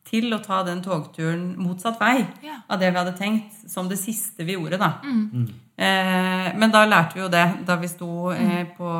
[0.06, 2.60] til å ta den togturen motsatt vei Ja.
[2.68, 4.92] av det vi hadde tenkt, som det siste vi gjorde, da.
[5.02, 8.90] Eh, men da lærte vi jo det da vi sto eh, på,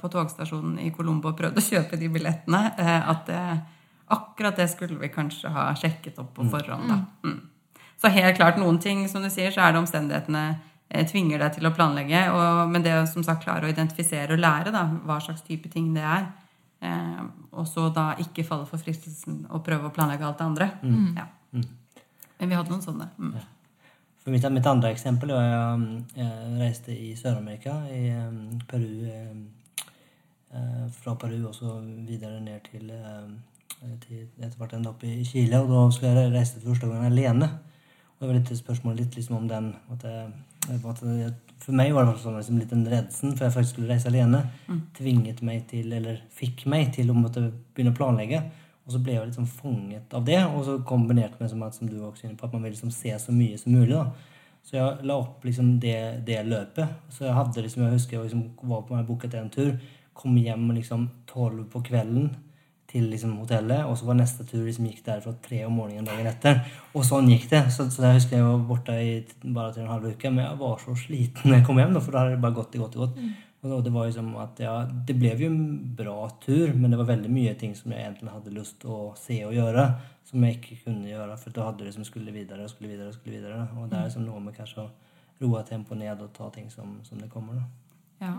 [0.00, 3.40] på togstasjonen i Colombo og prøvde å kjøpe de billettene, eh, at det,
[4.16, 7.00] akkurat det skulle vi kanskje ha sjekket opp på forhånd, da.
[7.28, 7.40] Mm.
[8.02, 10.46] Så helt klart, noen ting, som du sier, så er det omstendighetene
[10.88, 12.24] eh, tvinger deg til å planlegge.
[12.34, 15.70] Og, men det å som sagt klare å identifisere og lære da, hva slags type
[15.70, 16.26] ting det er.
[16.82, 20.70] Eh, og så da ikke falle for fristelsen og prøve å planlegge alt det andre.
[21.14, 21.28] Ja.
[22.40, 23.12] Men vi hadde noen sånne.
[23.20, 23.36] Mm.
[24.22, 28.92] For mitt, mitt andre eksempel var jeg, jeg reiste i Sør-Amerika, i um, Peru.
[29.10, 29.32] eh,
[30.54, 35.24] eh, fra Peru og så videre ned til, eh, til etter hvert enda opp i
[35.26, 35.58] Chile.
[35.58, 37.50] Og da skulle jeg reise første gang alene.
[38.12, 40.32] Og det var litt spørsmål litt liksom om den at jeg,
[40.70, 41.32] at jeg,
[41.62, 44.40] For meg var det sånn, liksom, litt en redsel, for jeg faktisk skulle reise alene.
[44.98, 48.40] Tvinget meg til, eller fikk meg til å måtte begynne å planlegge.
[48.82, 51.88] Og så ble jeg liksom fanget av det, og så kombinert med som, at, som
[51.88, 53.94] du var også inne på, at man vil liksom se så mye som mulig.
[53.94, 54.06] da.
[54.62, 56.96] Så jeg la opp liksom det, det løpet.
[57.10, 59.76] Så jeg hadde liksom, jeg husker jeg liksom var på meg booket en tur,
[60.18, 62.32] kom hjem liksom tolv på kvelden
[62.92, 66.28] til liksom hotellet, og så var neste tur liksom gikk derfra tre om morgenen dagen
[66.28, 66.60] etter.
[66.92, 67.62] Og sånn gikk det.
[67.72, 70.44] Så, så jeg husker jeg var borte i bare bare til en halv uke, men
[70.44, 72.76] jeg var så sliten når jeg kom hjem, da, for da hadde det bare gått
[72.76, 73.24] og gått og gått.
[73.62, 74.72] Og det var liksom at ja,
[75.06, 78.32] det ble jo en bra tur, men det var veldig mye ting som jeg egentlig
[78.34, 79.84] hadde lyst til å se og gjøre,
[80.26, 83.12] som jeg ikke kunne gjøre, for da hadde det som skulle videre og skulle videre
[83.12, 83.68] og skulle videre.
[83.78, 84.90] Og det er liksom noe med kanskje å
[85.42, 87.60] roe tempoet ned og ta ting som, som det kommer.
[87.60, 88.26] da.
[88.26, 88.34] Ja.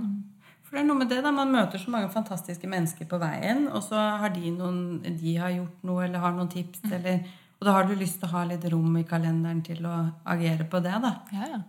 [0.64, 3.68] For det er noe med det da, Man møter så mange fantastiske mennesker på veien,
[3.72, 6.84] og så har de noen de har gjort noe eller har noen tips.
[6.92, 7.24] Eller,
[7.64, 9.94] og da har du lyst til å ha litt rom i kalenderen til å
[10.28, 10.98] agere på det.
[11.00, 11.12] da.
[11.32, 11.60] Ja, ja.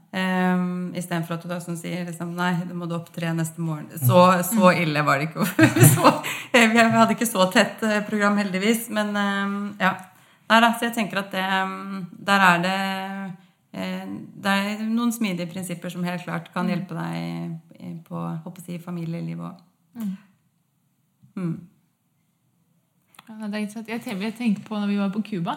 [0.59, 3.93] Um, Istedenfor at du da som sier liksom, nei, du må du opptre neste morgen.
[3.95, 5.45] Så, så ille var det ikke.
[5.93, 6.11] så,
[6.51, 8.89] eh, vi hadde ikke så tett eh, program, heldigvis.
[8.91, 9.93] Men um, ja.
[10.51, 12.79] Der, altså, jeg tenker at det, um, der er det
[13.79, 14.09] eh,
[14.43, 19.45] det er noen smidige prinsipper som helt klart kan hjelpe deg på håper jeg familieliv
[19.47, 19.63] òg.
[21.39, 21.55] Mm.
[23.29, 23.95] Ja, er interessant.
[23.95, 24.03] Jeg
[24.35, 25.57] tenkte, på når vi var på Cuba.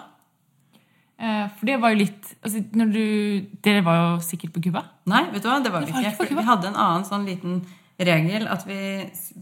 [1.18, 4.84] Eh, for det var jo litt altså, du, Dere var jo sikkert på Cuba?
[5.10, 6.12] Nei, vet du hva, det var vi ikke.
[6.14, 6.38] ikke.
[6.38, 7.64] Vi hadde en annen sånn liten
[7.98, 8.78] regel at vi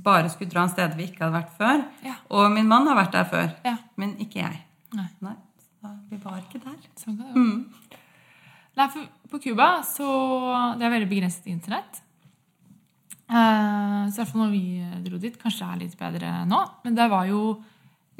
[0.06, 1.84] bare skulle dra en sted vi ikke hadde vært før.
[2.06, 2.14] Ja.
[2.32, 3.76] Og min mann har vært der før, Ja.
[4.00, 4.62] men ikke jeg.
[4.96, 5.10] Nei.
[5.20, 5.36] Nei,
[6.10, 6.80] vi var ikke der.
[6.96, 8.00] Sånn kan det gå.
[8.80, 10.08] Nei, for på Cuba så
[10.80, 12.02] Det er veldig begrenset internett.
[13.28, 14.66] Eh, så i hvert fall når vi
[15.10, 17.40] dro dit, kanskje det er litt bedre nå, men det var jo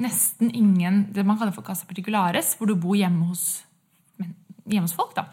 [0.02, 3.64] nesten ingen det man kaller for casa particulares, hvor du bor hjemme hos,
[4.20, 4.34] men,
[4.68, 5.16] hjemme hos folk.
[5.16, 5.28] da.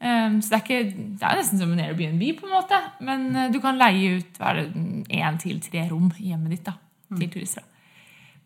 [0.00, 3.26] Um, så det er, ikke, det er nesten som en Airbnb, på en måte, men
[3.36, 6.78] uh, du kan leie ut hva én til tre rom i hjemmet ditt da,
[7.18, 7.66] til turister.
[7.66, 7.70] da.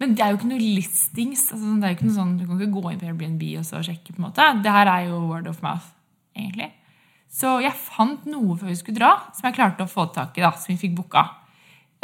[0.02, 1.44] Men det er jo ikke noe listings.
[1.54, 3.68] Altså, det er jo ikke noe sånn, Du kan ikke gå inn på Airbnb og
[3.68, 4.10] så sjekke.
[4.10, 4.48] på en måte.
[4.64, 5.86] Det her er jo word of mouth,
[6.34, 6.72] egentlig.
[7.34, 10.42] Så jeg fant noe før vi skulle dra, som jeg klarte å få tak i.
[10.42, 11.24] da, Som vi fikk booka.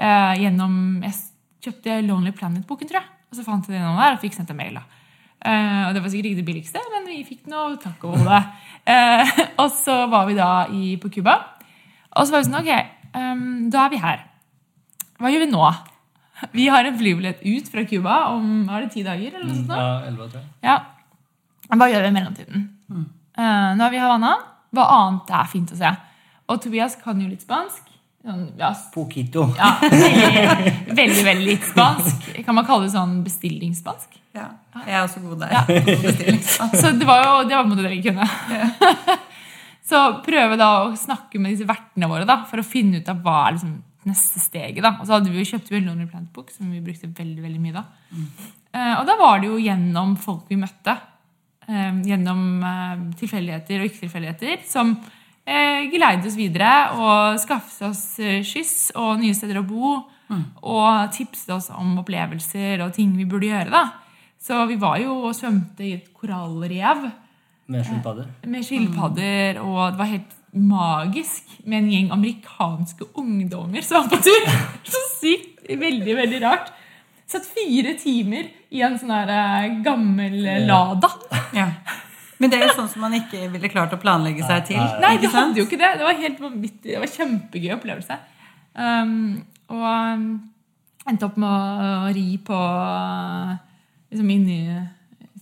[0.01, 1.19] Uh, gjennom, Jeg
[1.67, 3.11] kjøpte Lonely Planet-boken, tror jeg.
[3.31, 4.81] Og så fant jeg den der og fikk sendt en mail.
[4.81, 4.83] da.
[5.41, 8.41] Eh, og Det var sikkert ikke det billigste, men vi fikk noe takk over det.
[8.91, 9.31] Eh,
[9.63, 11.37] og så var vi da i, på Cuba.
[12.17, 12.73] Og så var vi sånn Ok,
[13.15, 14.25] um, da er vi her.
[15.21, 15.71] Hva gjør vi nå?
[16.57, 19.35] Vi har en flybillett ut fra Cuba om var det ti dager.
[19.35, 19.69] eller noe sånt.
[19.69, 19.77] Da?
[19.77, 20.47] Ja, 11 tror jeg.
[20.65, 20.77] Ja.
[21.77, 22.63] Hva gjør vi i mellomtiden?
[23.37, 24.31] Eh, nå er vi i Havanna.
[24.73, 25.91] Hva annet er fint å se?
[26.49, 27.91] Og Tobias kan jo litt spansk.
[28.25, 29.47] Sånn, ja, Poquito.
[29.57, 32.27] ja, veldig, veldig, veldig litt spansk.
[32.47, 34.17] Kan man kalle det sånn bestillingsspansk?
[34.37, 34.47] Ja,
[34.87, 35.57] jeg er også god der.
[35.57, 35.65] Ja.
[36.81, 38.27] Så det var jo det var på en måte det vi kunne.
[39.91, 43.23] Så prøve da å snakke med disse vertene våre da, for å finne ut av
[43.25, 43.77] hva er liksom
[44.07, 44.83] neste steget.
[44.85, 44.95] da.
[45.01, 47.77] Og så hadde vi jo kjøpt Lonely Plant Book, som vi brukte veldig veldig mye
[47.77, 47.85] da.
[48.71, 50.99] Eh, og da var det jo gjennom folk vi møtte,
[51.71, 54.89] Uh, gjennom uh, tilfeldigheter og ikke-tilfeldigheter, som
[55.47, 58.01] eh, geleide oss videre og skaffet oss
[58.49, 59.93] skyss og nye steder å bo.
[60.63, 63.71] Og tipset oss om opplevelser og ting vi burde gjøre.
[63.71, 63.85] da.
[64.41, 67.11] Så vi var jo og svømte i et korallrev
[67.71, 68.27] Med skilpadder.
[68.47, 74.23] med skilpadder, og det var helt magisk med en gjeng amerikanske ungdommer som var på
[74.25, 74.49] tur.
[74.93, 76.73] Så sykt, veldig, veldig rart.
[77.31, 81.13] Satt fire timer i en sånn her eh, gammel eh, Lada.
[81.55, 81.69] Ja.
[82.41, 84.79] Men det er jo sånn som man ikke ville klart å planlegge seg til.
[85.03, 85.91] Nei, ikke det hadde jo ikke det.
[86.01, 86.93] Det var helt vanvittig.
[86.95, 88.17] Det var kjempegøy opplevelse.
[88.81, 90.25] Um, og um,
[91.09, 92.57] endte opp med å ri på
[94.11, 94.59] liksom inni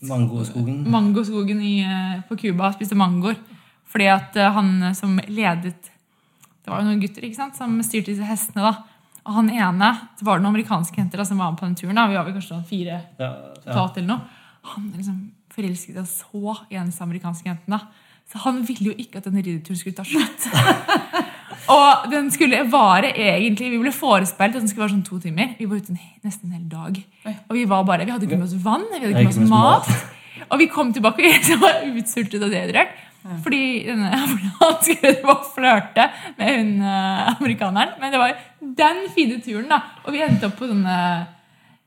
[0.08, 0.84] Mangoskogen.
[0.90, 3.38] mangoskogen i, uh, på Cuba spiste mangoer.
[3.88, 5.90] Fordi at uh, han som ledet
[6.62, 8.60] Det var jo noen gutter ikke sant, som styrte disse hestene.
[8.68, 8.74] da.
[9.24, 9.88] Og han ene,
[10.18, 11.96] det var noen amerikanske jenter da, som var med på den turen.
[11.96, 13.54] da, Vi var vel kanskje sånn fire Ja, ja.
[13.64, 14.20] totalt eller noe.
[14.74, 15.18] Han liksom
[15.54, 17.80] forelsket seg så i en av disse amerikanske jentene.
[18.28, 20.44] Så han ville jo ikke at den rideturen skulle ta slutt.
[21.72, 25.54] og den skulle vare egentlig Vi ble forespeilet at den skulle være sånn to timer.
[25.58, 27.00] Vi var ute en, nesten en hel dag.
[27.48, 29.52] Og vi var bare, vi hadde ikke med oss vann, vi hadde ikke med oss
[29.52, 29.90] mat.
[30.52, 32.92] Og vi kom tilbake og var utsultet og dehydrert.
[33.42, 34.20] Fordi denne
[34.86, 36.04] skulle bare flørte
[36.38, 37.96] med hun eh, amerikaneren.
[38.00, 39.80] Men det var den fine turen, da.
[40.06, 40.94] Og vi endte opp på sånne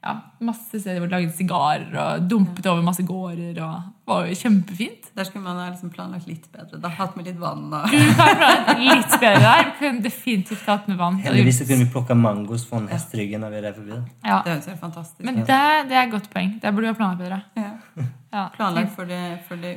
[0.02, 3.60] ja, masse steder hvor de lagde sigarer og dumpet over masse gårder.
[3.62, 5.12] og Det var jo kjempefint.
[5.16, 6.80] Der skulle man ha liksom planlagt litt bedre.
[6.82, 9.70] Da Hatt med litt vann og Du litt bedre der.
[9.78, 11.20] Kunne definitivt hatt med vann.
[11.22, 14.00] Heldigvis kunne vi plukka mangos fra hesteryggen när vi red forbi.
[14.24, 14.42] Ja.
[14.46, 15.60] Det høres helt fantastisk Men det,
[15.90, 16.56] det er et godt poeng.
[16.62, 17.42] Det burde vi ha planlagt bedre.
[17.56, 18.08] Ja.
[18.32, 18.48] Ja.
[18.56, 19.76] Planlagt for det, for det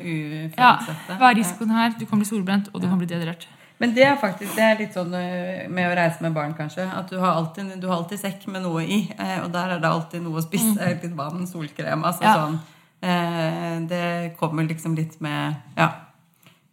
[0.57, 0.79] Ja.
[1.19, 1.93] Hva er risikoen her?
[1.99, 3.47] Du kan bli solbrent, og du kan bli dehydrert.
[3.81, 6.85] Men det er faktisk det er litt sånn øh, med å reise med barn, kanskje.
[6.95, 9.01] At du har alltid, du har alltid sekk med noe i.
[9.19, 10.79] eh, Og der er det alltid noe å spise.
[11.03, 12.05] Litt vann, solkrem.
[12.05, 12.29] Altså Mm.
[12.29, 12.35] Ja.
[12.39, 12.59] sånn.
[13.03, 15.91] eh, Det kommer liksom litt med ja,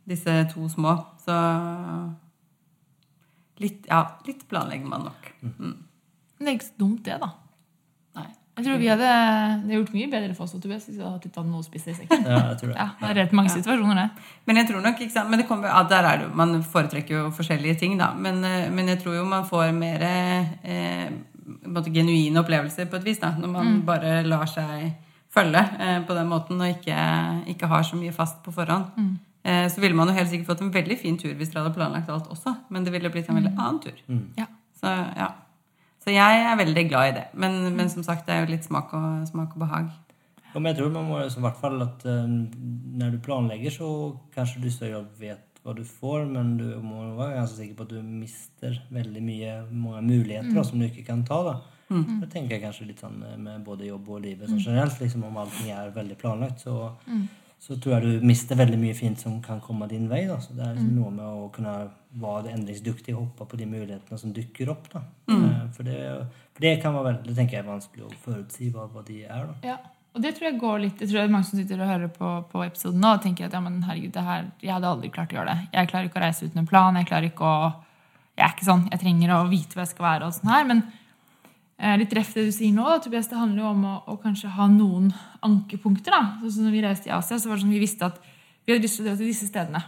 [0.07, 0.93] disse to små.
[1.25, 1.33] Så
[3.61, 5.31] litt, ja, litt planlegger man nok.
[5.43, 5.75] Mm.
[6.37, 7.31] Men det er ikke så dumt, det, da.
[8.51, 11.25] Jeg tror vi hadde, det hadde gjort mye bedre for oss hvis vi hadde hatt
[11.25, 12.25] litt vann noe å spise i sekken.
[12.27, 12.77] Ja, jeg tror det.
[12.77, 14.25] Ja, det er rett mange situasjoner, det.
[14.49, 15.31] Men jeg tror nok, ikke sant?
[15.31, 18.11] Men det kommer, ja, der er det man foretrekker jo forskjellige ting, da.
[18.13, 21.13] Men, eh, men jeg tror jo man får mer eh,
[21.95, 23.31] genuine opplevelser på et vis, da.
[23.39, 24.91] Når man bare lar seg
[25.31, 26.97] følge eh, på den måten og ikke,
[27.53, 28.91] ikke har så mye fast på forhånd.
[29.47, 31.77] Eh, så ville man jo helt sikkert fått en veldig fin tur hvis dere hadde
[31.77, 32.53] planlagt alt også.
[32.69, 34.03] Men det ville blitt en veldig annen tur.
[34.37, 34.49] Ja.
[34.81, 35.31] Så ja.
[36.01, 37.27] Så jeg er veldig glad i det.
[37.33, 39.91] Men, men som sagt, det er jo litt smak og, smak og behag.
[40.51, 44.17] Ja, men jeg tror man må, i hvert fall at når när du planlegger, så
[44.35, 47.85] kanskje du større og vet hva du får men du må være ganske sikker på
[47.85, 51.37] at du mister veldig mye, mange muligheter da, som du ikke kan ta.
[51.45, 51.53] Då.
[51.91, 54.99] Det tenker jeg kanskje litt sånn eh, med både jobb og livet sånn generelt.
[55.03, 56.75] Liksom, om allting er veldig planlagt så,
[57.61, 60.23] så tror jeg du mister veldig mye fint som kan komme din vei.
[60.25, 60.39] Da.
[60.41, 61.75] Så det er liksom noe med å kunne
[62.21, 64.87] være endringsdyktig og hoppe på de mulighetene som dukker opp.
[64.89, 65.03] Da.
[65.29, 65.43] Mm.
[65.75, 65.99] For, det,
[66.55, 69.51] for, det kan være det tenker jeg er vanskelig å forutsi hva, hva de er.
[69.51, 69.73] Da.
[69.73, 69.77] Ja,
[70.11, 72.09] og det tror jeg går litt Jeg tror det er mange som sitter og hører
[72.15, 75.13] på, på episoden nå og tenker at ja, men herregud, det her, jeg hadde aldri
[75.13, 75.69] klart å gjøre det.
[75.77, 76.97] Jeg klarer ikke å reise uten en plan.
[76.97, 77.71] Jeg klarer ikke å
[78.39, 78.87] Jeg er ikke sånn.
[78.89, 80.27] Jeg trenger å vite hvor jeg skal være.
[80.27, 81.00] og sånn her, Men eh,
[81.81, 84.67] litt ref det du sier nå, Tobias, det handler jo om å, å kanskje ha
[84.69, 85.07] noen
[85.41, 86.13] ankepunkter.
[86.13, 86.35] da.
[86.43, 88.73] Sånn som når vi reiste i Asia, så var det sånn vi visste at vi
[88.75, 89.81] hadde lyst til å dra til disse stedene.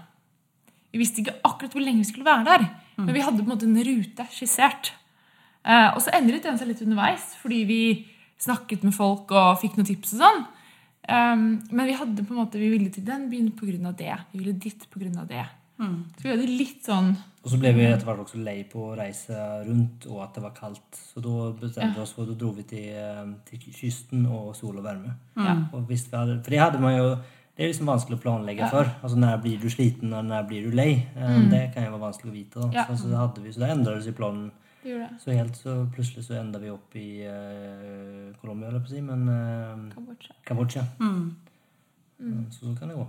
[0.94, 2.66] Vi visste ikke akkurat hvor lenge vi skulle være der,
[2.98, 4.92] men vi hadde på en måte en rute skissert.
[5.64, 7.82] Eh, og så endret den seg litt underveis, fordi vi
[8.42, 10.44] snakket med folk og fikk noen tips og sånn.
[11.04, 13.92] Um, men vi hadde på en måte, vi ville til den byen pga.
[13.92, 14.16] det.
[14.32, 15.26] Vi ville dit pga.
[15.28, 15.46] det.
[16.18, 18.96] Så vi hadde litt sånn Og så ble vi etter hvert også lei på å
[18.98, 19.36] reise
[19.68, 21.00] rundt, og at det var kaldt.
[21.12, 24.86] Så da bestemte vi oss for då dro vi til, til, kysten og sol og
[24.86, 25.16] varme.
[25.36, 25.66] Mm.
[25.74, 27.08] Og hvis vi hadde, for det hadde man jo
[27.54, 28.68] det er liksom vanskelig å planlegge ja.
[28.72, 28.88] for.
[29.06, 31.04] Altså Når blir du sliten og når blir du lei?
[31.14, 31.52] Mm.
[31.52, 32.60] Det kan jo være vanskelig å vite.
[32.64, 32.70] Då.
[32.74, 32.86] Ja.
[32.88, 34.48] Så, så, hadde vi, så da endra planen.
[34.82, 35.20] Det gjorde det.
[35.22, 40.34] Så helt så plutselig så enda vi opp i uh, Colombia, eller precis, men uh,
[40.48, 40.88] Kambodsja.
[41.00, 41.36] Mm.
[42.20, 43.08] Mm, Så så kan det gå.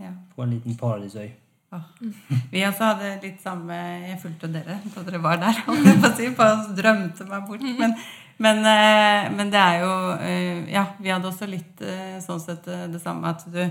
[0.00, 0.14] Ja.
[0.34, 1.28] På en liten paradisøy.
[1.72, 1.84] Åh.
[2.52, 3.76] Vi også hadde litt samme
[4.08, 5.62] Jeg fulgte dere da dere var der.
[6.18, 6.28] si,
[6.76, 7.64] drømte meg bort.
[7.78, 7.94] Men,
[8.42, 12.68] men, eh, men det er jo eh, Ja, vi hadde også litt eh, sånn sett
[12.68, 13.64] det samme at du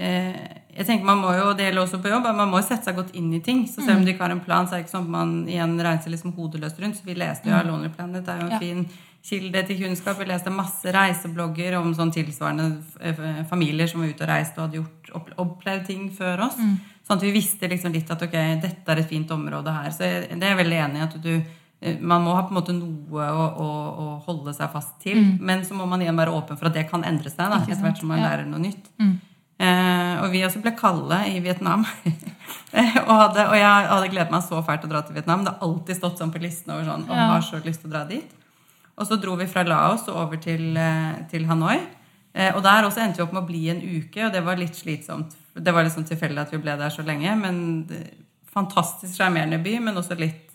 [0.00, 2.24] jeg tenker man må jo, Det gjelder også på jobb.
[2.32, 3.66] Man må jo sette seg godt inn i ting.
[3.68, 5.32] Så selv om du ikke har en plan, så er det ikke sånn at man
[5.50, 6.96] igjen reiser liksom hodeløst rundt.
[6.96, 8.24] Så vi leste jo av Lonely Planet.
[8.24, 8.60] Det er jo en Ja.
[8.62, 8.86] fin
[9.26, 10.16] kilde til kunnskap.
[10.22, 14.80] Vi leste masse reiseblogger om sånn tilsvarende familier som var ute og reiste og hadde
[14.80, 16.56] gjort, opplevd ting før oss.
[17.10, 19.90] Sånn at vi visste liksom litt at ok, dette er et fint område her.
[19.90, 21.32] Så jeg, det er jeg veldig enig i at du
[21.80, 23.70] eh, man må ha på en måte noe å, å,
[24.04, 25.18] å holde seg fast til.
[25.40, 27.82] Men så må man igjen være åpen for at det kan endre seg da, etter
[27.82, 28.28] hvert som man Ja.
[28.30, 28.86] lærer noe nytt.
[29.60, 31.84] Eh, og vi også ble kalde i Vietnam.
[32.70, 35.40] Eh, og, hadde, og jeg hadde gledet meg så fælt å dra til Vietnam.
[35.42, 37.24] Det har alltid stått sånn på listen over sånn, og Ja.
[37.32, 38.30] har så lyst til å dra dit.
[38.94, 41.80] Og så dro vi fra Laos og over til, eh, til Hanoi.
[42.32, 44.54] Eh, og der også endte vi opp med å bli en uke, og det var
[44.62, 45.34] litt slitsomt.
[45.54, 47.58] Det var litt sånn tilfeldig at vi ble der så lenge, men
[48.50, 50.50] fantastisk sjarmerende by, men også litt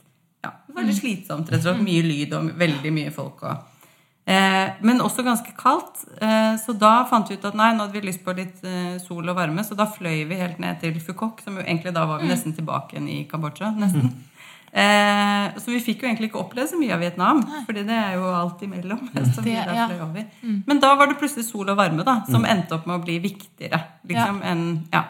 [0.46, 1.86] ja, det var litt slitsomt, rett og slett.
[1.86, 3.42] Mye lyd og veldig mye folk.
[3.50, 3.88] Og,
[4.30, 6.04] eh, men også ganske kaldt.
[6.22, 9.00] Eh, så da fant vi ut at nei, nå hadde vi lyst på litt eh,
[9.02, 12.06] sol og varme, så da fløy vi helt ned til Fukok, som jo egentlig da
[12.10, 13.74] var vi nesten tilbake igjen i Kambodsja.
[13.80, 14.14] nesten.
[14.76, 18.18] Eh, så vi fikk jo egentlig ikke oppleve så mye av Vietnam, fordi det er
[18.18, 19.06] jo alt imellom.
[19.34, 19.86] Så vi Det- ja.
[20.04, 20.26] over.
[20.68, 23.20] Men da var det plutselig sol og varme, da, som endte opp med å bli
[23.24, 23.80] viktigere.
[24.04, 25.04] liksom, enn, ja.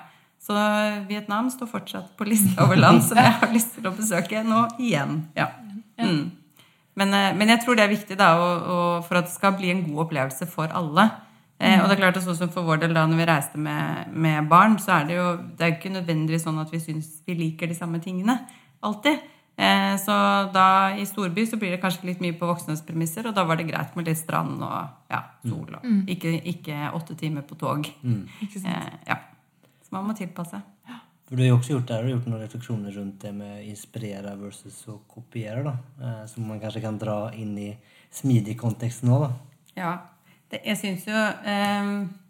[0.46, 0.54] Så
[1.10, 4.68] Vietnam står fortsatt på lista over land som jeg har lyst til å besøke nå
[4.78, 5.24] igjen.
[5.36, 5.48] Ja.
[5.98, 6.32] Mm.
[6.96, 9.58] Men, eh, men jeg tror det er viktig da, og, og for at det skal
[9.58, 11.10] bli en god opplevelse for alle.
[11.58, 13.58] Eh, og det er klart at sånn som For vår del da når vi reiste
[13.58, 17.24] med, med barn, så er det jo det er ikke nødvendigvis sånn at vi syns
[17.26, 18.38] vi liker de samme tingene.
[18.84, 19.24] Alltid.
[19.56, 20.16] Eh, så
[20.54, 23.60] da i storby så blir det kanskje litt mye på voksnes premisser, og da var
[23.60, 25.78] det greit med litt strand og ja, sol.
[25.80, 27.88] Og, ikke, ikke åtte timer på tog.
[28.04, 28.26] Mm.
[28.42, 29.20] Eh, ja.
[29.86, 30.62] Så man må tilpasse.
[31.26, 33.64] For du har jo også gjort, där, har du gjort noen refleksjoner rundt det med
[33.66, 35.74] inspirere versus å kopiere, da.
[35.98, 37.72] Eh, som man kanskje kan dra inn i
[38.14, 39.32] smidig kontekst nå, da.
[39.76, 39.94] Ja.
[40.52, 42.25] Det, jeg syns jo ehm, eh,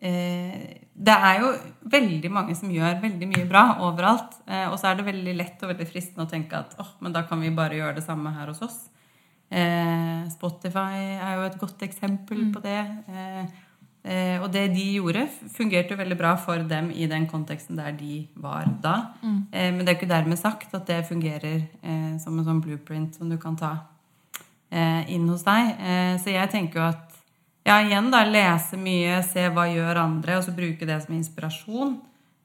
[0.00, 1.50] Det er jo
[1.92, 4.38] veldig mange som gjør veldig mye bra overalt.
[4.48, 7.12] Eh, og så er det veldig lett og veldig fristende å tenke at åh, men
[7.12, 8.78] da kan vi bare gjøre det samme her hos oss.
[9.50, 12.80] Eh, Spotify er jo et godt eksempel på det.
[13.10, 13.44] Eh,
[14.04, 17.92] eh, og det de gjorde, fungerte jo veldig bra for dem i den konteksten der
[17.96, 18.96] de var da.
[19.52, 23.16] Eh, men det er ikke dermed sagt at det fungerer eh, som en sånn blueprint
[23.16, 23.74] som du kan ta
[24.70, 25.74] eh, inn hos deg.
[25.80, 27.09] Eh, så jeg tenker jo at
[27.66, 31.98] ja, igjen da, lese mye, se hva gjør andre, og så bruke det som inspirasjon.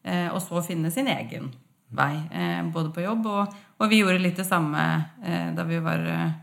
[0.05, 1.49] Eh, og så finne sin egen
[1.95, 4.81] vei, eh, både på jobb og, og vi gjorde litt det samme
[5.23, 6.33] eh, da vi var eh,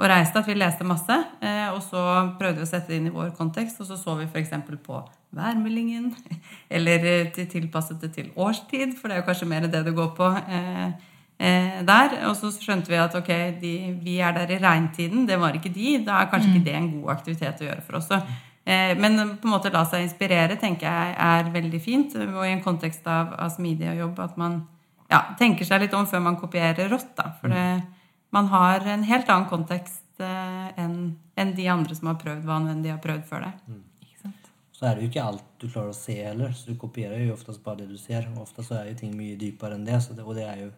[0.00, 1.16] og reiste, at vi leste masse.
[1.44, 2.00] Eh, og så
[2.40, 4.54] prøvde vi å sette det inn i vår kontekst, og så så vi f.eks.
[4.86, 5.00] på
[5.36, 6.08] værmeldingen.
[6.74, 9.94] Eller eh, til, tilpasset det til årstid, for det er jo kanskje mer det det
[9.96, 10.30] går på.
[10.40, 11.09] Eh,
[11.40, 13.72] der, Og så skjønte vi at ok, de,
[14.04, 15.98] vi er der i regntiden, det var ikke de.
[16.04, 18.10] Da er kanskje ikke det en god aktivitet å gjøre for oss.
[18.10, 18.18] Så,
[18.64, 22.18] eh, men på en måte la seg inspirere tenker jeg er veldig fint.
[22.26, 24.60] Og i en kontekst av, av smidig og jobb at man
[25.10, 27.14] ja, tenker seg litt om før man kopierer rått.
[27.16, 27.66] da, For det,
[28.36, 32.60] man har en helt annen kontekst eh, enn en de andre som har prøvd hva
[32.68, 33.54] enn de har prøvd før det.
[33.66, 33.86] Mm.
[34.80, 36.54] Så er det jo ikke alt du klarer å se heller.
[36.56, 38.24] Så du kopierer jo oftest bare det du ser.
[38.32, 39.98] Og ofte så er jo ting mye dypere enn det.
[40.00, 40.70] Så det og det er ju...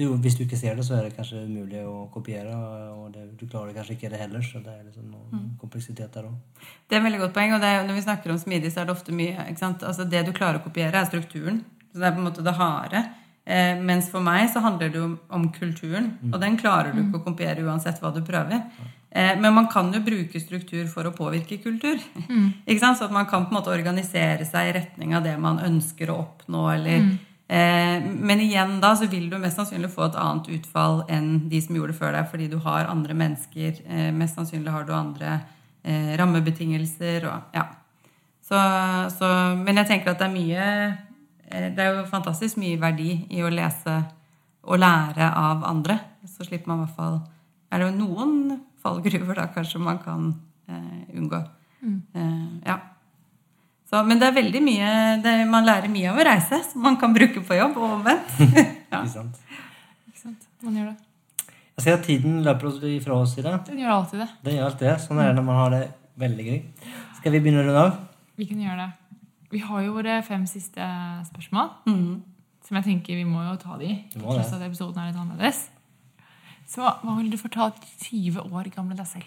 [0.00, 2.54] Det, hvis du ikke ser det så er det kanskje umulig å kopiere.
[2.96, 4.44] Og det, du klarer kanskje ikke det heller.
[4.44, 5.48] Så det er liksom noen mm.
[5.60, 6.62] kompleksitet der òg.
[6.88, 7.52] Det er et veldig godt poeng.
[7.56, 9.84] og det er, Når vi snakker om smidig, så er det ofte mye ikke sant?
[9.84, 11.60] Altså Det du klarer å kopiere, er strukturen.
[11.92, 13.04] Så Det er på en måte det harde.
[13.44, 16.14] Eh, mens for meg så handler det jo om kulturen.
[16.32, 18.62] Og den klarer du ikke å kopiere uansett hva du prøver.
[19.10, 22.00] Eh, men man kan jo bruke struktur for å påvirke kultur.
[22.68, 22.96] ikke sant?
[22.96, 26.08] Så at man kan på en måte organisere seg i retning av det man ønsker
[26.08, 26.70] å oppnå.
[26.78, 27.10] eller...
[27.50, 31.58] Eh, men igjen da så vil du mest sannsynlig få et annet utfall enn de
[31.64, 33.80] som gjorde det før deg, fordi du har andre mennesker.
[33.90, 35.32] Eh, mest sannsynlig har du andre
[35.82, 37.66] eh, rammebetingelser og ja.
[38.50, 38.58] Så,
[39.14, 39.26] så,
[39.58, 40.62] men jeg tenker at det er mye
[41.50, 43.92] Det er jo fantastisk mye verdi i å lese
[44.66, 45.98] og lære av andre.
[46.26, 47.20] Så slipper man i hvert fall
[47.70, 50.32] Er det jo noen fallgruver da kanskje man kan
[50.70, 51.42] eh, unngå.
[51.82, 52.78] Eh, ja.
[53.90, 56.98] Så, men det er veldig mye det, Man lærer mye av å reise, som man
[57.00, 58.36] kan bruke på jobb, og omvendt.
[58.92, 59.00] ja.
[59.00, 59.40] Ikke sant?
[60.06, 60.44] Ikke sant?
[60.62, 61.50] Man gjør det.
[61.80, 63.64] Jeg ser at tiden løper oss ifra oss idag.
[63.66, 64.28] Den gjør alltid det.
[64.46, 64.94] Den gjør alltid det.
[65.02, 65.82] Sånn er det når man har det
[66.20, 66.60] veldig gøy.
[67.18, 67.98] Skal vi begynne å runde av?
[68.38, 68.90] Vi kan gjøre det.
[69.50, 70.86] Vi har jo våre fem siste
[71.32, 71.72] spørsmål.
[71.90, 72.20] Mm.
[72.68, 73.90] Som jeg tenker vi må jo ta de.
[74.14, 75.64] Tross at episoden er litt annerledes.
[76.70, 79.26] Så hva vil du fortalt 20 år gamle deg selv?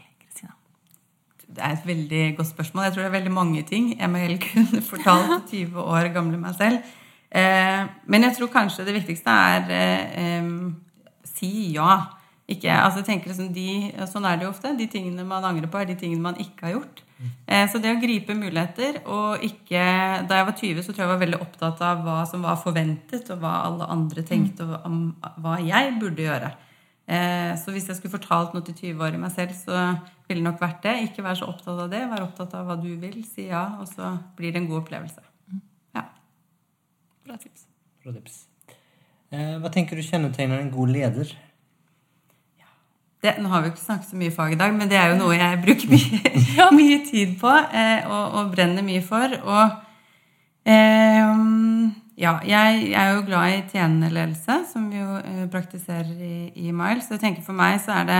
[1.48, 2.88] Det er et veldig godt spørsmål.
[2.88, 6.39] Jeg tror det er veldig mange ting jeg må heller kunne fortalt 20 år gamle
[6.41, 6.94] meg selv.
[7.34, 10.52] Eh, men jeg tror kanskje det viktigste er eh,
[11.28, 12.02] si ja.
[12.44, 14.74] Ikke, altså tenker liksom de, Sånn er det jo ofte.
[14.78, 17.04] De tingene man angrer på, er de tingene man ikke har gjort.
[17.48, 19.84] Eh, så det å gripe muligheter og ikke
[20.28, 22.60] Da jeg var 20, så tror jeg jeg var veldig opptatt av hva som var
[22.60, 26.52] forventet, og hva alle andre tenkte og hva jeg burde gjøre.
[27.08, 29.97] Eh, Så hvis jeg skulle fortalt noe til 20-årige meg selv, så
[30.28, 30.95] ville det nok vært det.
[31.10, 32.04] Ikke være så opptatt av det.
[32.10, 33.24] Være opptatt av hva du vil.
[33.28, 35.24] Si ja, og så blir det en god opplevelse.
[35.95, 36.06] Ja.
[37.28, 37.68] Bra tips.
[38.04, 38.43] Bra tips.
[39.34, 41.32] Hva tenker du kjennetegner en god leder?
[43.24, 45.14] Det, nå har vi jo ikke snakket så mye fag i dag, men det er
[45.14, 49.32] jo noe jeg bruker mye, mye tid på eh, og, og brenner mye for.
[49.47, 49.78] Og
[50.68, 51.30] eh,
[52.14, 56.74] Ja, jeg, er jo glad i tjenende ledelse, som vi jo eh, praktiserer i, i
[56.76, 57.07] Miles.
[57.07, 58.20] Så jeg tenker For meg så er det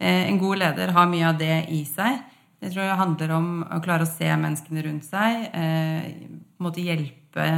[0.00, 2.22] eh, en god leder har mye av det i seg.
[2.64, 5.42] Jeg tror det handler om å klare å se menneskene rundt seg.
[5.52, 7.48] Eh, på en måte hjelpe,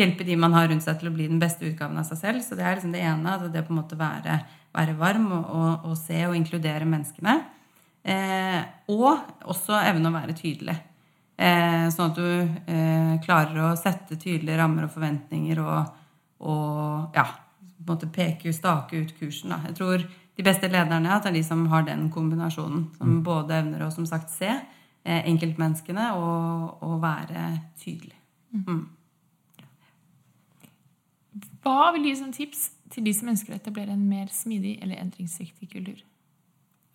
[0.00, 2.40] hjelpe de man har rundt seg, til å bli den beste utgaven av seg selv.
[2.46, 3.36] Så det er liksom det ene.
[3.36, 4.40] Altså det på en måte være,
[4.72, 7.36] være varm og, og, og, se og inkludere menneskene.
[8.08, 10.80] Eh, og også evne å være tydelig.
[11.36, 12.28] Eh, sånn at du
[12.72, 15.90] eh, klarer å sette tydelige rammer og forventninger og,
[16.48, 17.26] og ja,
[17.76, 19.52] på en måte peke, stake ut kursen.
[19.52, 19.60] Da.
[19.68, 20.06] Jeg tror
[20.36, 22.86] de beste lederne at det er de som har den kombinasjonen.
[22.96, 23.22] Som mm.
[23.26, 27.50] både evner å som sagt se eh, enkeltmenneskene og, og, være
[27.82, 28.16] tydelig.
[28.56, 28.64] Mm.
[28.66, 28.84] mm.
[31.66, 32.60] Hva vil du gi som tips
[32.94, 35.98] til de som ønsker å etablere en mer smidig eller endringsdyktig kultur?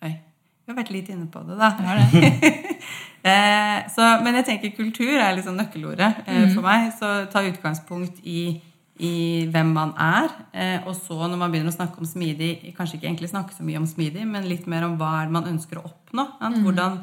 [0.02, 0.14] Oi.
[0.62, 1.74] Vi har vært litt inne på det, da.
[1.84, 2.72] Ja, Det.
[3.24, 6.52] eh, så, men jeg tenker kultur er liksom nøkkelordet eh, mm.
[6.56, 6.92] for meg.
[6.98, 8.44] Så ta utgangspunkt i,
[9.02, 9.14] i
[9.52, 10.36] hvem man er.
[10.54, 13.66] Eh, og så når man begynner å snakke om smidig, kanskje ikke egentlig snakke så
[13.68, 16.28] mye om smidig, men litt mer om hva man ønsker å oppnå.
[16.42, 16.62] Mm.
[16.66, 17.02] Hvordan,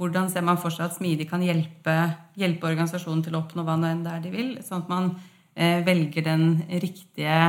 [0.00, 1.96] hvordan, ser man for seg at smidig kan hjelpe,
[2.38, 4.54] hjelpe organisasjonen til å oppnå hva nå enn det er de vil?
[4.64, 5.12] Sånn at man
[5.54, 6.50] eh, velger den
[6.82, 7.40] riktige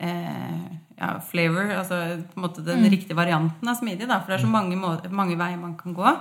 [0.00, 0.60] eh,
[1.00, 2.90] ja, flavor, altså på en måte den mm.
[2.92, 4.08] riktige varianten av smidig.
[4.08, 6.12] Da, for det er så mange, mange veier man kan gå.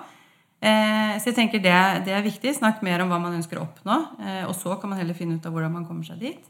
[0.60, 2.54] Eh, så jeg tenker det, det, er viktig.
[2.58, 4.00] Snakk mer om hva man ønsker å oppnå.
[4.20, 6.50] Eh, og så kan man heller finne ut av hvordan man kommer seg dit.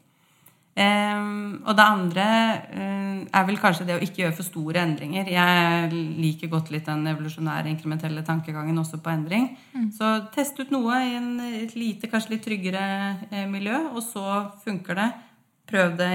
[0.79, 1.21] Eh,
[1.61, 2.25] og det andre
[2.73, 5.29] eh, er vel kanskje det å ikke gjøre for store endringer.
[5.29, 9.51] Jeg liker godt litt den evolusjonære, inkrementelle tankegangen også på endring.
[9.75, 9.89] Mm.
[9.93, 11.31] Så test ut noe i en,
[11.61, 14.25] et lite, kanskje litt tryggere miljø, og så
[14.65, 15.09] funker det.
[15.69, 16.13] Prøv det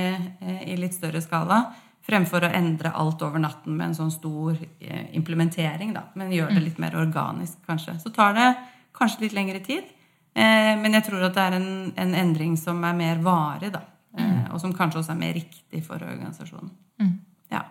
[0.66, 1.60] i litt større skala.
[2.04, 5.94] Fremfor å endre alt over natten med en sånn stor eh, implementering.
[5.96, 6.06] Da.
[6.18, 6.64] Men gjør det mm.
[6.66, 7.96] litt mer organisk, kanskje.
[8.02, 8.48] Så tar det
[8.96, 9.88] kanskje litt lengre tid.
[10.34, 13.84] Eh, men jeg tror at det er en, en endring som er mer varig, da.
[14.18, 14.50] Eh, mm.
[14.52, 16.72] og som kanskje også er mer riktig for organisasjonen.
[17.00, 17.14] Mm.
[17.54, 17.62] Ja.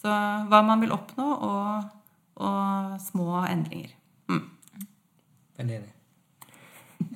[0.00, 0.12] Så
[0.50, 1.92] hva man vil oppnå, og,
[2.42, 3.92] og små endringer.
[4.32, 4.42] Mm.
[5.60, 5.92] Veldig enig.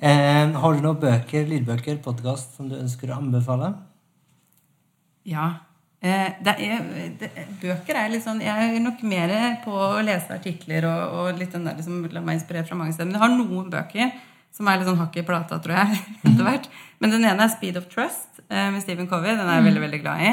[0.01, 3.73] Eh, har du noen bøker, lydbøker, podkast som du ønsker å anbefale?
[5.29, 5.49] Ja.
[6.01, 6.85] Eh, det er,
[7.19, 7.29] det,
[7.61, 9.31] bøker er litt sånn Jeg er nok mer
[9.61, 12.95] på å lese artikler og, og litt den der liksom, la meg inspirere fra mange
[12.95, 13.11] steder.
[13.11, 14.15] Men jeg har noen bøker
[14.51, 15.99] som er litt sånn hakk i plata, tror jeg.
[16.27, 16.69] etter hvert.
[17.01, 19.35] Men den ene er 'Speed of Trust' eh, med Stephen Covey.
[19.35, 20.31] Den er jeg veldig veldig glad i.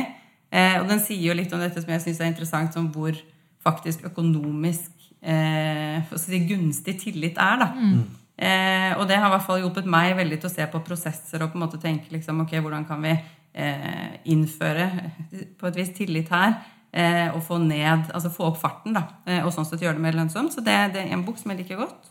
[0.48, 3.16] Eh, og den sier jo litt om dette som jeg syns er interessant, som hvor
[3.64, 4.90] faktisk økonomisk
[5.20, 7.60] eh, si, gunstig tillit er.
[7.60, 7.68] da.
[7.76, 8.02] Mm.
[8.38, 11.42] Eh, og det har i hvert fall hjulpet meg veldig til å se på prosesser
[11.42, 13.24] og på en måte tenke liksom, ok, hvordan kan vi eh,
[13.54, 14.84] innføre
[15.58, 16.58] på et vis tillit her.
[16.88, 20.04] Eh, og få ned, altså få opp farten, da, eh, og sånn sett gjøre det
[20.06, 20.54] mer lønnsomt.
[20.54, 22.08] Så det, det er en bok som jeg liker godt.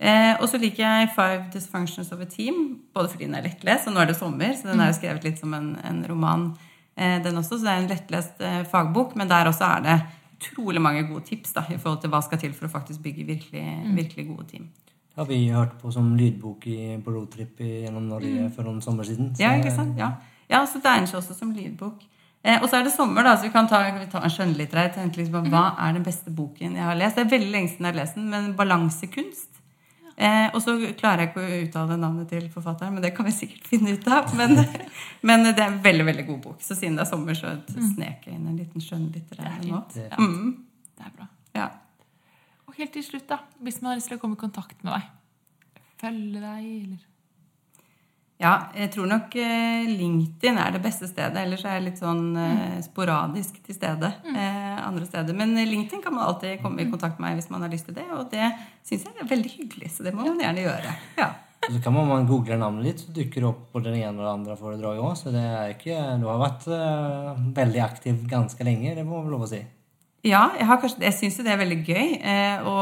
[0.00, 3.88] Eh, og så liker jeg Five Dysfunctions of a Team, både fordi den er lettlest,
[3.88, 4.98] og nå er det sommer, så den er jo mm.
[5.00, 6.46] skrevet litt som en, en roman,
[6.96, 7.58] eh, den også.
[7.58, 9.96] Så det er en lettlest eh, fagbok, men der også er det
[10.40, 13.26] utrolig mange gode tips da, i forhold til hva skal til for å faktisk bygge
[13.28, 13.92] virkelig, mm.
[13.98, 14.68] virkelig gode team.
[15.10, 18.52] Det har vi hørt på som lydbok i, på roadtrip gjennom Norge mm.
[18.56, 19.34] for noen sommer siden.
[19.34, 20.00] Så, ja, ikke sant?
[20.00, 20.14] Ja.
[20.50, 22.02] Ja, så det egner seg også som lydbok.
[22.42, 24.94] Eh, og så er det sommer, da, så vi kan ta, vi ta en skjønnlitterær.
[25.12, 25.80] Liksom, hva mhm.
[25.86, 27.18] er den beste boken jeg har lest?
[27.18, 29.50] Det er veldig lenge siden jeg har lest den, men 'Balansekunst'.
[30.20, 33.32] Eh, og så klarer jeg ikke å uttale navnet til forfatteren, men det kan vi
[33.32, 34.34] sikkert finne ut av.
[34.36, 34.58] Men,
[35.28, 36.58] men det er en veldig veldig god bok.
[36.64, 37.86] Så siden det er sommer, så mm.
[37.94, 39.80] snek jeg inn en liten skjønnlitterær nå.
[39.96, 40.18] Ja.
[40.20, 40.50] Mm.
[40.92, 41.28] Det er bra.
[41.56, 41.70] Ja.
[42.68, 44.92] Og helt til slutt, da, hvis man har lyst til å komme i kontakt med
[44.92, 45.08] deg,
[46.00, 47.09] følge deg, eller
[48.40, 51.36] ja, jeg tror nok eh, LinkedIn er det beste stedet.
[51.42, 52.78] Ellers er jeg litt sånn eh, mm.
[52.86, 54.32] sporadisk til stede mm.
[54.32, 55.36] eh, andre steder.
[55.36, 56.94] Men LinkedIn kan man alltid komme i mm.
[56.94, 58.06] kontakt med meg hvis man har lyst til det.
[58.16, 58.48] Og det
[58.88, 60.94] syns jeg er veldig hyggelig, så det må man gjerne gjøre.
[61.20, 61.28] Ja.
[61.66, 64.24] Så kan man, man google navnet ditt, så dukker det opp både den ene og
[64.24, 65.18] den andre foredraget òg.
[65.20, 69.34] Så det er ikke Du har vært uh, veldig aktiv ganske lenge, det må man
[69.34, 69.60] lov å si.
[70.20, 72.80] Ja, jeg, kanskje, jeg syns jo det er veldig gøy eh, å,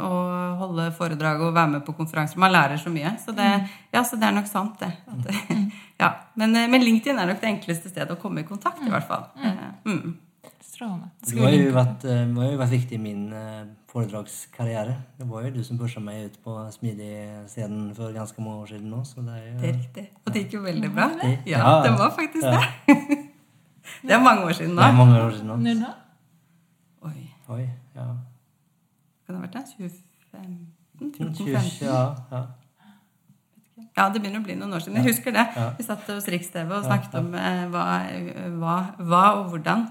[0.00, 0.12] å,
[0.58, 2.40] holde foredrag og være med på konferanser.
[2.40, 3.14] Man lærer så mye.
[3.24, 3.72] Så det, mm.
[3.94, 4.90] ja, så det er nok sant, det.
[5.06, 5.64] At, mm.
[6.02, 6.10] ja.
[6.34, 9.08] men, eh, men, LinkedIn er nok det enkleste stedet å komme i kontakt, i hvert
[9.08, 9.26] fall.
[9.38, 9.48] Mm.
[9.50, 10.52] Eh, mm.
[10.74, 11.10] Strålende.
[11.22, 13.26] Det har jo vært, eh, det har jo vært viktig i min
[13.92, 14.96] foredragskarriere.
[15.20, 18.88] Det var jo du som pusha meg ut på smidig-scenen for ganske mange år siden
[18.90, 19.02] nå.
[19.06, 20.06] Så det, er jo, det er riktig.
[20.24, 21.10] Og det gikk jo veldig bra.
[21.46, 22.96] Ja, det var faktisk det.
[24.08, 24.82] det er mange år siden nå.
[24.82, 25.60] Det er mange år siden nå.
[25.68, 25.92] Når da?
[27.48, 28.06] Oi, ja.
[29.26, 29.90] Kan det ha vært det?
[30.34, 30.68] 2015?
[31.00, 31.88] 14-15?
[31.88, 32.44] Ja, ja.
[33.94, 34.98] Ja, det begynner å bli noen år siden.
[34.98, 35.44] Jeg husker det.
[35.54, 35.68] Ja.
[35.78, 37.84] Vi satt hos Riks-TV og snakket om eh, hva,
[38.58, 39.84] hva, hva, og hvordan.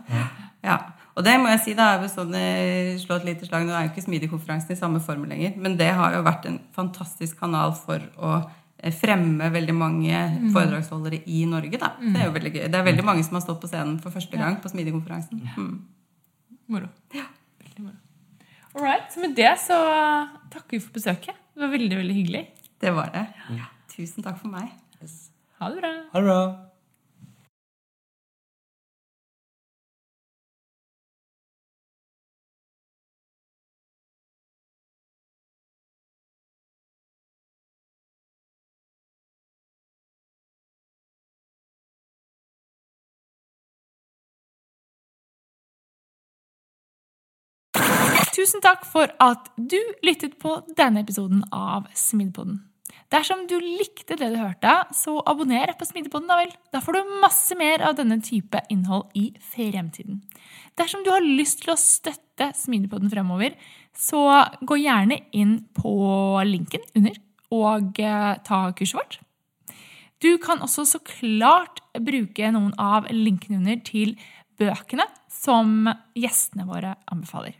[0.63, 0.77] Ja.
[1.13, 3.63] Og det må jeg si, da er vi sånn, eh, slå et lite slag.
[3.67, 6.57] Nå er jo ikke Smidig-konferansen i samme form lenger, men det har jo vært en
[6.75, 10.23] fantastisk kanal for å eh, fremme veldig mange
[10.55, 11.79] foredragsholdere i Norge.
[11.79, 11.93] Da.
[12.01, 12.65] Det er jo veldig gøy.
[12.65, 15.45] Det er veldig mange som har stått på scenen for første gang på Smidig-konferansen.
[15.53, 15.71] Mm.
[16.73, 16.91] Moro.
[17.13, 17.31] Moro.
[18.75, 19.11] All right.
[19.13, 19.77] Så med det så
[20.53, 21.35] takker vi for besøket.
[21.53, 22.43] Det var veldig, veldig hyggelig.
[22.81, 23.25] Det var det.
[23.93, 24.71] Tusen takk for meg.
[25.59, 25.91] Ha det bra.
[26.13, 26.62] Ha det bra.
[48.33, 52.63] Tusen takk for at du lyttet på denne episoden av Smidepoden.
[53.13, 56.53] Dersom du likte det du hørte, så abonner på Smidepoden, da vel.
[56.73, 60.23] Da får du masse mer av denne type innhold i fremtiden.
[60.79, 63.53] Dersom du har lyst til å støtte Smidepoden fremover,
[63.93, 64.23] så
[64.65, 65.93] gå gjerne inn på
[66.49, 67.19] linken under
[67.53, 69.19] og eh, ta kurset vårt.
[70.23, 74.15] Du kan også så klart bruke noen av linkene under til
[74.57, 77.59] bøkene som gjestene våre anbefaler.